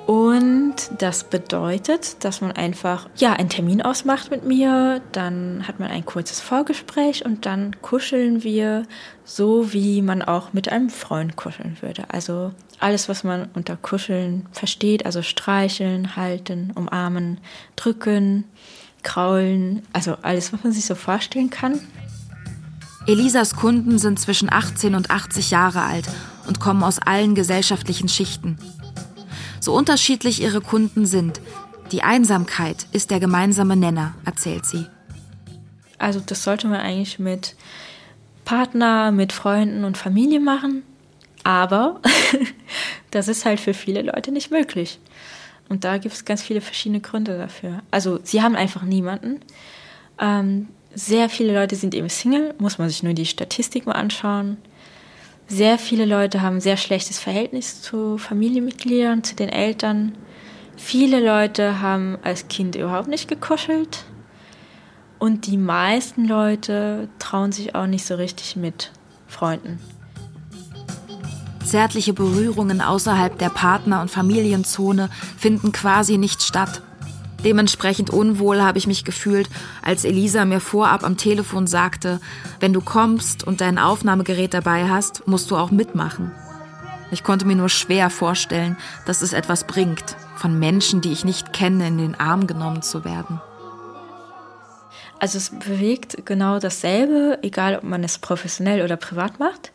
Und 0.08 0.76
das 0.98 1.24
bedeutet, 1.24 2.24
dass 2.24 2.42
man 2.42 2.52
einfach 2.52 3.08
ja 3.16 3.34
einen 3.34 3.50
Termin 3.50 3.82
ausmacht 3.82 4.32
mit 4.32 4.44
mir, 4.44 5.02
dann 5.12 5.68
hat 5.68 5.80
man 5.80 5.90
ein 5.90 6.06
kurzes 6.06 6.40
Vorgespräch 6.40 7.24
und 7.24 7.46
dann 7.46 7.82
kuscheln 7.82 8.44
wir 8.44 8.84
so, 9.24 9.74
wie 9.74 10.02
man 10.02 10.22
auch 10.22 10.54
mit 10.54 10.70
einem 10.70 10.90
Freund 10.90 11.36
kuscheln 11.36 11.78
würde. 11.82 12.06
Also 12.10 12.52
alles, 12.80 13.10
was 13.10 13.24
man 13.24 13.50
unter 13.54 13.78
Kuscheln 13.78 14.48
versteht, 14.52 15.06
also 15.06 15.22
streicheln, 15.22 16.16
halten, 16.16 16.72
umarmen, 16.76 17.40
drücken, 17.76 18.46
kraulen, 19.04 19.84
also 19.94 20.18
alles, 20.24 20.52
was 20.52 20.64
man 20.64 20.74
sich 20.74 20.86
so 20.86 20.96
vorstellen 20.96 21.50
kann. 21.52 21.80
Elisas 23.08 23.56
Kunden 23.56 23.98
sind 23.98 24.20
zwischen 24.20 24.52
18 24.52 24.96
und 24.96 25.10
80 25.10 25.52
Jahre 25.52 25.84
alt 25.84 26.08
und 26.48 26.60
kommen 26.60 26.84
aus 26.84 27.00
allen 27.00 27.34
gesellschaftlichen 27.34 28.10
Schichten. 28.10 28.58
So 29.62 29.74
unterschiedlich 29.76 30.42
ihre 30.42 30.60
Kunden 30.60 31.06
sind, 31.06 31.40
die 31.92 32.02
Einsamkeit 32.02 32.88
ist 32.94 33.12
der 33.12 33.20
gemeinsame 33.20 33.76
Nenner, 33.76 34.16
erzählt 34.26 34.66
sie. 34.66 34.88
Also 36.00 36.20
das 36.20 36.44
sollte 36.44 36.68
man 36.68 36.80
eigentlich 36.80 37.20
mit 37.20 37.56
Partner, 38.44 39.12
mit 39.12 39.32
Freunden 39.32 39.84
und 39.84 39.98
Familie 39.98 40.40
machen. 40.40 40.82
Aber 41.44 42.02
das 43.12 43.28
ist 43.28 43.46
halt 43.46 43.60
für 43.60 43.76
viele 43.76 44.02
Leute 44.02 44.32
nicht 44.32 44.50
möglich. 44.50 45.00
Und 45.70 45.84
da 45.84 46.00
gibt 46.00 46.16
es 46.16 46.26
ganz 46.26 46.42
viele 46.42 46.60
verschiedene 46.60 47.00
Gründe 47.00 47.38
dafür. 47.38 47.84
Also 47.92 48.20
sie 48.24 48.42
haben 48.42 48.56
einfach 48.56 48.82
niemanden. 48.82 49.42
Ähm, 50.20 50.70
sehr 50.96 51.30
viele 51.30 51.54
Leute 51.54 51.76
sind 51.76 51.94
eben 51.94 52.10
Single, 52.10 52.56
muss 52.58 52.80
man 52.80 52.90
sich 52.90 53.04
nur 53.04 53.14
die 53.14 53.28
Statistik 53.28 53.86
mal 53.86 53.94
anschauen. 53.94 54.58
Sehr 55.54 55.78
viele 55.78 56.06
Leute 56.06 56.42
haben 56.42 56.56
ein 56.56 56.62
sehr 56.62 56.78
schlechtes 56.78 57.20
Verhältnis 57.20 57.82
zu 57.82 58.18
Familienmitgliedern, 58.18 59.22
zu 59.22 59.36
den 59.36 59.50
Eltern. 59.50 60.14
Viele 60.78 61.20
Leute 61.20 61.82
haben 61.82 62.18
als 62.24 62.48
Kind 62.48 62.78
überhaupt 62.78 63.10
nicht 63.10 63.28
gekuschelt. 63.28 64.06
Und 65.20 65.48
die 65.48 65.58
meisten 65.58 66.26
Leute 66.26 67.10
trauen 67.20 67.52
sich 67.52 67.76
auch 67.76 67.86
nicht 67.86 68.06
so 68.06 68.16
richtig 68.16 68.56
mit 68.56 68.94
Freunden. 69.28 69.82
Zärtliche 71.66 72.14
Berührungen 72.14 72.80
außerhalb 72.80 73.38
der 73.38 73.50
Partner- 73.50 74.02
und 74.02 74.10
Familienzone 74.10 75.10
finden 75.38 75.74
quasi 75.74 76.18
nicht 76.18 76.42
statt. 76.44 76.82
Dementsprechend 77.44 78.12
unwohl 78.12 78.62
habe 78.62 78.78
ich 78.78 78.86
mich 78.86 79.04
gefühlt, 79.04 79.50
als 79.82 80.06
Elisa 80.06 80.46
mir 80.46 80.60
vorab 80.60 81.04
am 81.04 81.18
Telefon 81.18 81.66
sagte, 81.66 82.20
wenn 82.60 82.74
du 82.74 82.82
kommst 82.82 83.46
und 83.46 83.62
dein 83.62 83.80
Aufnahmegerät 83.80 84.54
dabei 84.54 84.88
hast, 84.88 85.28
musst 85.28 85.50
du 85.50 85.58
auch 85.58 85.72
mitmachen. 85.72 86.32
Ich 87.12 87.24
konnte 87.24 87.46
mir 87.46 87.56
nur 87.56 87.70
schwer 87.70 88.10
vorstellen, 88.10 88.78
dass 89.06 89.22
es 89.22 89.34
etwas 89.34 89.66
bringt, 89.66 90.16
von 90.36 90.58
Menschen, 90.60 91.02
die 91.02 91.12
ich 91.12 91.26
nicht 91.26 91.52
kenne, 91.52 91.88
in 91.88 91.98
den 91.98 92.16
Arm 92.16 92.48
genommen 92.48 92.84
zu 92.84 93.04
werden. 93.04 93.42
Also 95.20 95.38
es 95.38 95.50
bewegt 95.50 96.26
genau 96.26 96.60
dasselbe, 96.60 97.40
egal 97.44 97.76
ob 97.76 97.84
man 97.84 98.04
es 98.04 98.18
professionell 98.18 98.84
oder 98.84 98.98
privat 98.98 99.40
macht. 99.40 99.72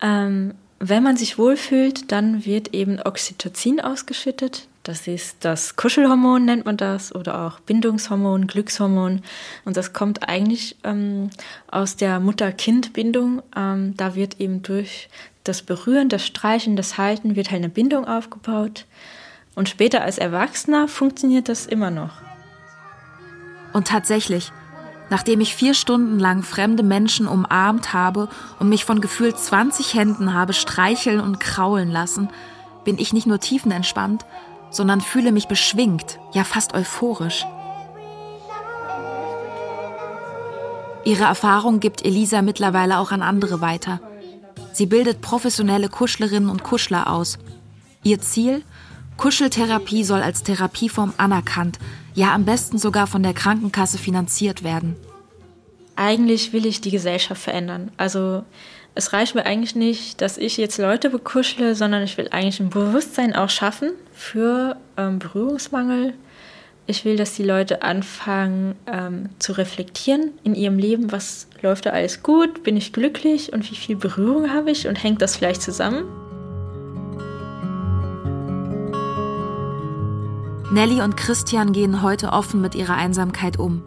Ähm, 0.00 0.54
wenn 0.78 1.02
man 1.02 1.16
sich 1.16 1.38
wohlfühlt, 1.38 2.12
dann 2.12 2.44
wird 2.44 2.74
eben 2.74 3.00
Oxytocin 3.00 3.80
ausgeschüttet. 3.80 4.68
Das 4.88 5.06
ist 5.06 5.44
das 5.44 5.76
Kuschelhormon, 5.76 6.46
nennt 6.46 6.64
man 6.64 6.78
das, 6.78 7.14
oder 7.14 7.42
auch 7.42 7.60
Bindungshormon, 7.60 8.46
Glückshormon. 8.46 9.20
Und 9.66 9.76
das 9.76 9.92
kommt 9.92 10.26
eigentlich 10.26 10.76
ähm, 10.82 11.28
aus 11.70 11.96
der 11.96 12.20
Mutter-Kind-Bindung. 12.20 13.42
Ähm, 13.54 13.94
da 13.98 14.14
wird 14.14 14.40
eben 14.40 14.62
durch 14.62 15.10
das 15.44 15.60
Berühren, 15.60 16.08
das 16.08 16.24
Streichen, 16.24 16.74
das 16.74 16.96
Halten 16.96 17.36
wird 17.36 17.50
halt 17.50 17.58
eine 17.58 17.68
Bindung 17.68 18.08
aufgebaut. 18.08 18.86
Und 19.54 19.68
später 19.68 20.00
als 20.00 20.16
Erwachsener 20.16 20.88
funktioniert 20.88 21.50
das 21.50 21.66
immer 21.66 21.90
noch. 21.90 22.22
Und 23.74 23.88
tatsächlich, 23.88 24.52
nachdem 25.10 25.42
ich 25.42 25.54
vier 25.54 25.74
Stunden 25.74 26.18
lang 26.18 26.42
fremde 26.42 26.82
Menschen 26.82 27.28
umarmt 27.28 27.92
habe 27.92 28.30
und 28.58 28.70
mich 28.70 28.86
von 28.86 29.02
gefühlt 29.02 29.38
20 29.38 29.92
Händen 29.92 30.32
habe 30.32 30.54
streicheln 30.54 31.20
und 31.20 31.40
kraulen 31.40 31.90
lassen, 31.90 32.30
bin 32.84 32.96
ich 32.98 33.12
nicht 33.12 33.26
nur 33.26 33.38
tiefenentspannt, 33.38 34.24
sondern 34.70 35.00
fühle 35.00 35.32
mich 35.32 35.48
beschwingt, 35.48 36.18
ja 36.32 36.44
fast 36.44 36.74
euphorisch. 36.74 37.46
Ihre 41.04 41.24
Erfahrung 41.24 41.80
gibt 41.80 42.04
Elisa 42.04 42.42
mittlerweile 42.42 42.98
auch 42.98 43.12
an 43.12 43.22
andere 43.22 43.60
weiter. 43.60 44.00
Sie 44.72 44.86
bildet 44.86 45.22
professionelle 45.22 45.88
Kuschlerinnen 45.88 46.50
und 46.50 46.64
Kuschler 46.64 47.10
aus. 47.10 47.38
Ihr 48.02 48.20
Ziel? 48.20 48.62
Kuscheltherapie 49.16 50.04
soll 50.04 50.22
als 50.22 50.42
Therapieform 50.42 51.12
anerkannt, 51.16 51.78
ja 52.14 52.34
am 52.34 52.44
besten 52.44 52.78
sogar 52.78 53.06
von 53.06 53.22
der 53.22 53.34
Krankenkasse 53.34 53.98
finanziert 53.98 54.62
werden. 54.62 54.96
Eigentlich 56.00 56.52
will 56.52 56.64
ich 56.64 56.80
die 56.80 56.92
Gesellschaft 56.92 57.42
verändern. 57.42 57.90
Also 57.96 58.44
es 58.94 59.12
reicht 59.12 59.34
mir 59.34 59.44
eigentlich 59.44 59.74
nicht, 59.74 60.20
dass 60.20 60.38
ich 60.38 60.56
jetzt 60.56 60.78
Leute 60.78 61.10
bekuschle, 61.10 61.74
sondern 61.74 62.04
ich 62.04 62.16
will 62.16 62.28
eigentlich 62.30 62.60
ein 62.60 62.70
Bewusstsein 62.70 63.34
auch 63.34 63.50
schaffen 63.50 63.90
für 64.12 64.76
ähm, 64.96 65.18
Berührungsmangel. 65.18 66.14
Ich 66.86 67.04
will, 67.04 67.16
dass 67.16 67.34
die 67.34 67.42
Leute 67.42 67.82
anfangen 67.82 68.76
ähm, 68.86 69.30
zu 69.40 69.50
reflektieren 69.54 70.30
in 70.44 70.54
ihrem 70.54 70.78
Leben, 70.78 71.10
was 71.10 71.48
läuft 71.62 71.86
da 71.86 71.90
alles 71.90 72.22
gut, 72.22 72.62
bin 72.62 72.76
ich 72.76 72.92
glücklich 72.92 73.52
und 73.52 73.68
wie 73.68 73.74
viel 73.74 73.96
Berührung 73.96 74.52
habe 74.52 74.70
ich 74.70 74.86
und 74.86 75.02
hängt 75.02 75.20
das 75.20 75.34
vielleicht 75.34 75.62
zusammen. 75.62 76.04
Nelly 80.70 81.00
und 81.00 81.16
Christian 81.16 81.72
gehen 81.72 82.02
heute 82.02 82.28
offen 82.28 82.60
mit 82.60 82.76
ihrer 82.76 82.94
Einsamkeit 82.94 83.58
um. 83.58 83.82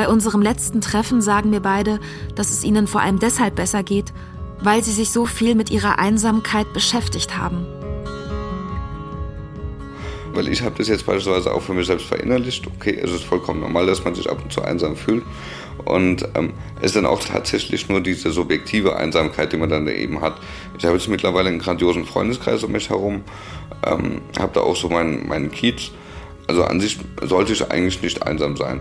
Bei 0.00 0.08
unserem 0.08 0.40
letzten 0.40 0.80
Treffen 0.80 1.20
sagen 1.20 1.50
mir 1.50 1.60
beide, 1.60 2.00
dass 2.34 2.48
es 2.48 2.64
ihnen 2.64 2.86
vor 2.86 3.02
allem 3.02 3.18
deshalb 3.18 3.56
besser 3.56 3.82
geht, 3.82 4.14
weil 4.62 4.82
sie 4.82 4.92
sich 4.92 5.10
so 5.10 5.26
viel 5.26 5.54
mit 5.54 5.68
ihrer 5.68 5.98
Einsamkeit 5.98 6.72
beschäftigt 6.72 7.36
haben. 7.36 7.66
Weil 10.32 10.48
ich 10.48 10.62
habe 10.62 10.74
das 10.78 10.88
jetzt 10.88 11.04
beispielsweise 11.04 11.52
auch 11.52 11.60
für 11.60 11.74
mich 11.74 11.86
selbst 11.86 12.06
verinnerlicht. 12.06 12.66
Okay, 12.66 12.98
es 12.98 13.12
ist 13.12 13.24
vollkommen 13.24 13.60
normal, 13.60 13.84
dass 13.84 14.02
man 14.02 14.14
sich 14.14 14.30
ab 14.30 14.38
und 14.42 14.50
zu 14.50 14.62
einsam 14.62 14.96
fühlt. 14.96 15.22
Und 15.84 16.26
ähm, 16.34 16.54
es 16.78 16.86
ist 16.86 16.96
dann 16.96 17.04
auch 17.04 17.22
tatsächlich 17.22 17.90
nur 17.90 18.00
diese 18.00 18.32
subjektive 18.32 18.96
Einsamkeit, 18.96 19.52
die 19.52 19.58
man 19.58 19.68
dann 19.68 19.86
eben 19.86 20.22
hat. 20.22 20.40
Ich 20.78 20.86
habe 20.86 20.96
jetzt 20.96 21.08
mittlerweile 21.08 21.50
einen 21.50 21.58
grandiosen 21.58 22.06
Freundeskreis 22.06 22.64
um 22.64 22.72
mich 22.72 22.88
herum, 22.88 23.22
ähm, 23.86 24.22
habe 24.38 24.52
da 24.54 24.60
auch 24.60 24.76
so 24.76 24.88
meinen, 24.88 25.28
meinen 25.28 25.50
Kiez. 25.50 25.90
Also 26.46 26.64
an 26.64 26.80
sich 26.80 26.98
sollte 27.20 27.52
ich 27.52 27.70
eigentlich 27.70 28.00
nicht 28.00 28.26
einsam 28.26 28.56
sein. 28.56 28.80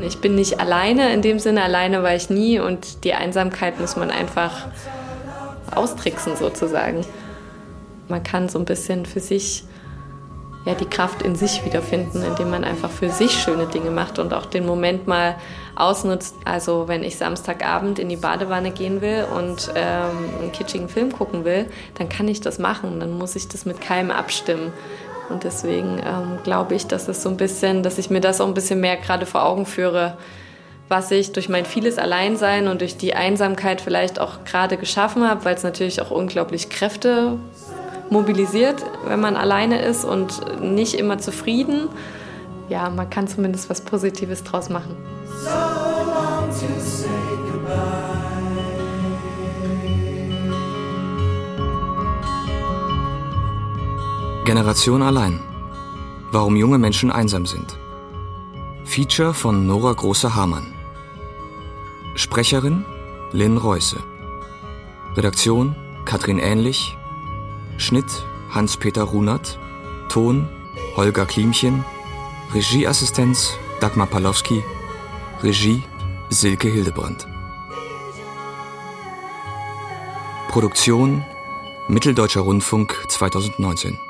Ich 0.00 0.20
bin 0.20 0.34
nicht 0.34 0.60
alleine, 0.60 1.12
in 1.12 1.22
dem 1.22 1.38
Sinne 1.38 1.62
alleine 1.62 2.02
war 2.02 2.14
ich 2.14 2.30
nie 2.30 2.60
und 2.60 3.04
die 3.04 3.14
Einsamkeit 3.14 3.80
muss 3.80 3.96
man 3.96 4.10
einfach 4.10 4.66
austricksen 5.74 6.36
sozusagen. 6.36 7.04
Man 8.08 8.22
kann 8.22 8.48
so 8.48 8.58
ein 8.58 8.64
bisschen 8.64 9.04
für 9.04 9.20
sich 9.20 9.64
ja, 10.66 10.74
die 10.74 10.86
Kraft 10.86 11.22
in 11.22 11.36
sich 11.36 11.64
wiederfinden, 11.64 12.24
indem 12.24 12.50
man 12.50 12.64
einfach 12.64 12.90
für 12.90 13.08
sich 13.08 13.32
schöne 13.32 13.66
Dinge 13.66 13.90
macht 13.90 14.18
und 14.18 14.34
auch 14.34 14.46
den 14.46 14.66
Moment 14.66 15.06
mal 15.06 15.36
ausnutzt. 15.76 16.34
Also 16.44 16.88
wenn 16.88 17.04
ich 17.04 17.16
Samstagabend 17.16 18.00
in 18.00 18.08
die 18.08 18.16
Badewanne 18.16 18.72
gehen 18.72 19.00
will 19.00 19.26
und 19.32 19.70
ähm, 19.76 20.40
einen 20.40 20.52
kitschigen 20.52 20.88
Film 20.88 21.12
gucken 21.12 21.44
will, 21.44 21.66
dann 21.94 22.08
kann 22.08 22.26
ich 22.26 22.40
das 22.40 22.58
machen. 22.58 22.98
Dann 22.98 23.16
muss 23.16 23.36
ich 23.36 23.46
das 23.46 23.64
mit 23.64 23.80
keinem 23.80 24.10
abstimmen. 24.10 24.72
Und 25.28 25.44
deswegen 25.44 25.98
ähm, 25.98 26.38
glaube 26.44 26.74
ich, 26.74 26.86
dass 26.86 27.08
es 27.08 27.22
so 27.22 27.28
ein 27.28 27.36
bisschen, 27.36 27.82
dass 27.82 27.98
ich 27.98 28.10
mir 28.10 28.20
das 28.20 28.40
auch 28.40 28.46
ein 28.46 28.54
bisschen 28.54 28.80
mehr 28.80 28.96
gerade 28.96 29.26
vor 29.26 29.44
Augen 29.44 29.66
führe, 29.66 30.16
was 30.88 31.10
ich 31.10 31.32
durch 31.32 31.48
mein 31.48 31.64
vieles 31.64 31.98
Alleinsein 31.98 32.68
und 32.68 32.80
durch 32.80 32.96
die 32.96 33.14
Einsamkeit 33.14 33.80
vielleicht 33.80 34.20
auch 34.20 34.44
gerade 34.44 34.76
geschaffen 34.76 35.28
habe, 35.28 35.44
weil 35.44 35.56
es 35.56 35.64
natürlich 35.64 36.00
auch 36.00 36.10
unglaublich 36.10 36.68
Kräfte 36.68 37.38
mobilisiert, 38.08 38.84
wenn 39.06 39.20
man 39.20 39.36
alleine 39.36 39.82
ist 39.82 40.04
und 40.04 40.60
nicht 40.62 40.94
immer 40.94 41.18
zufrieden. 41.18 41.88
Ja, 42.68 42.88
man 42.88 43.10
kann 43.10 43.26
zumindest 43.26 43.68
was 43.68 43.80
Positives 43.80 44.44
draus 44.44 44.68
machen. 44.68 44.96
Generation 54.46 55.02
allein. 55.02 55.40
Warum 56.30 56.54
junge 56.54 56.78
Menschen 56.78 57.10
einsam 57.10 57.46
sind. 57.46 57.76
Feature 58.84 59.34
von 59.34 59.66
Nora 59.66 59.92
Große-Hamann. 59.92 60.72
Sprecherin 62.14 62.84
Lynn 63.32 63.56
Reusse. 63.56 63.98
Redaktion 65.16 65.74
Katrin 66.04 66.38
Ähnlich 66.38 66.96
Schnitt 67.76 68.06
Hans-Peter 68.50 69.02
Runert, 69.02 69.58
Ton 70.08 70.48
Holger 70.94 71.26
Klimchen, 71.26 71.84
Regieassistenz 72.54 73.52
Dagmar 73.80 74.06
Palowski, 74.06 74.62
Regie 75.42 75.82
Silke 76.30 76.68
Hildebrandt. 76.68 77.26
Produktion 80.48 81.24
Mitteldeutscher 81.88 82.42
Rundfunk 82.42 82.94
2019. 83.08 84.05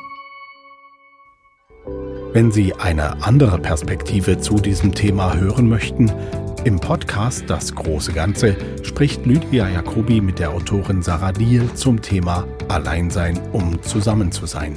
Wenn 2.37 2.53
Sie 2.53 2.75
eine 2.75 3.23
andere 3.25 3.59
Perspektive 3.59 4.39
zu 4.39 4.57
diesem 4.57 4.95
Thema 4.95 5.35
hören 5.39 5.71
möchten, 5.71 6.13
im 6.65 6.79
Podcast 6.79 7.45
Das 7.47 7.75
große 7.75 8.13
Ganze 8.13 8.59
spricht 8.83 9.25
Lydia 9.25 9.71
Jacobi 9.71 10.21
mit 10.21 10.39
der 10.39 10.51
Autorin 10.51 11.01
Sarah 11.01 11.33
Diel 11.33 11.73
zum 11.73 12.03
Thema 12.03 12.47
Alleinsein, 12.69 13.41
um 13.55 13.83
zusammen 13.83 14.33
zu 14.33 14.45
sein. 14.45 14.77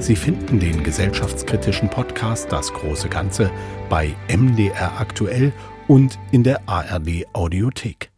Sie 0.00 0.16
finden 0.16 0.58
den 0.58 0.82
gesellschaftskritischen 0.82 1.88
Podcast 1.90 2.50
Das 2.50 2.72
große 2.72 3.08
Ganze 3.08 3.52
bei 3.88 4.12
MDR 4.28 4.98
aktuell 4.98 5.52
und 5.86 6.18
in 6.32 6.42
der 6.42 6.68
ARD 6.68 7.24
Audiothek. 7.34 8.10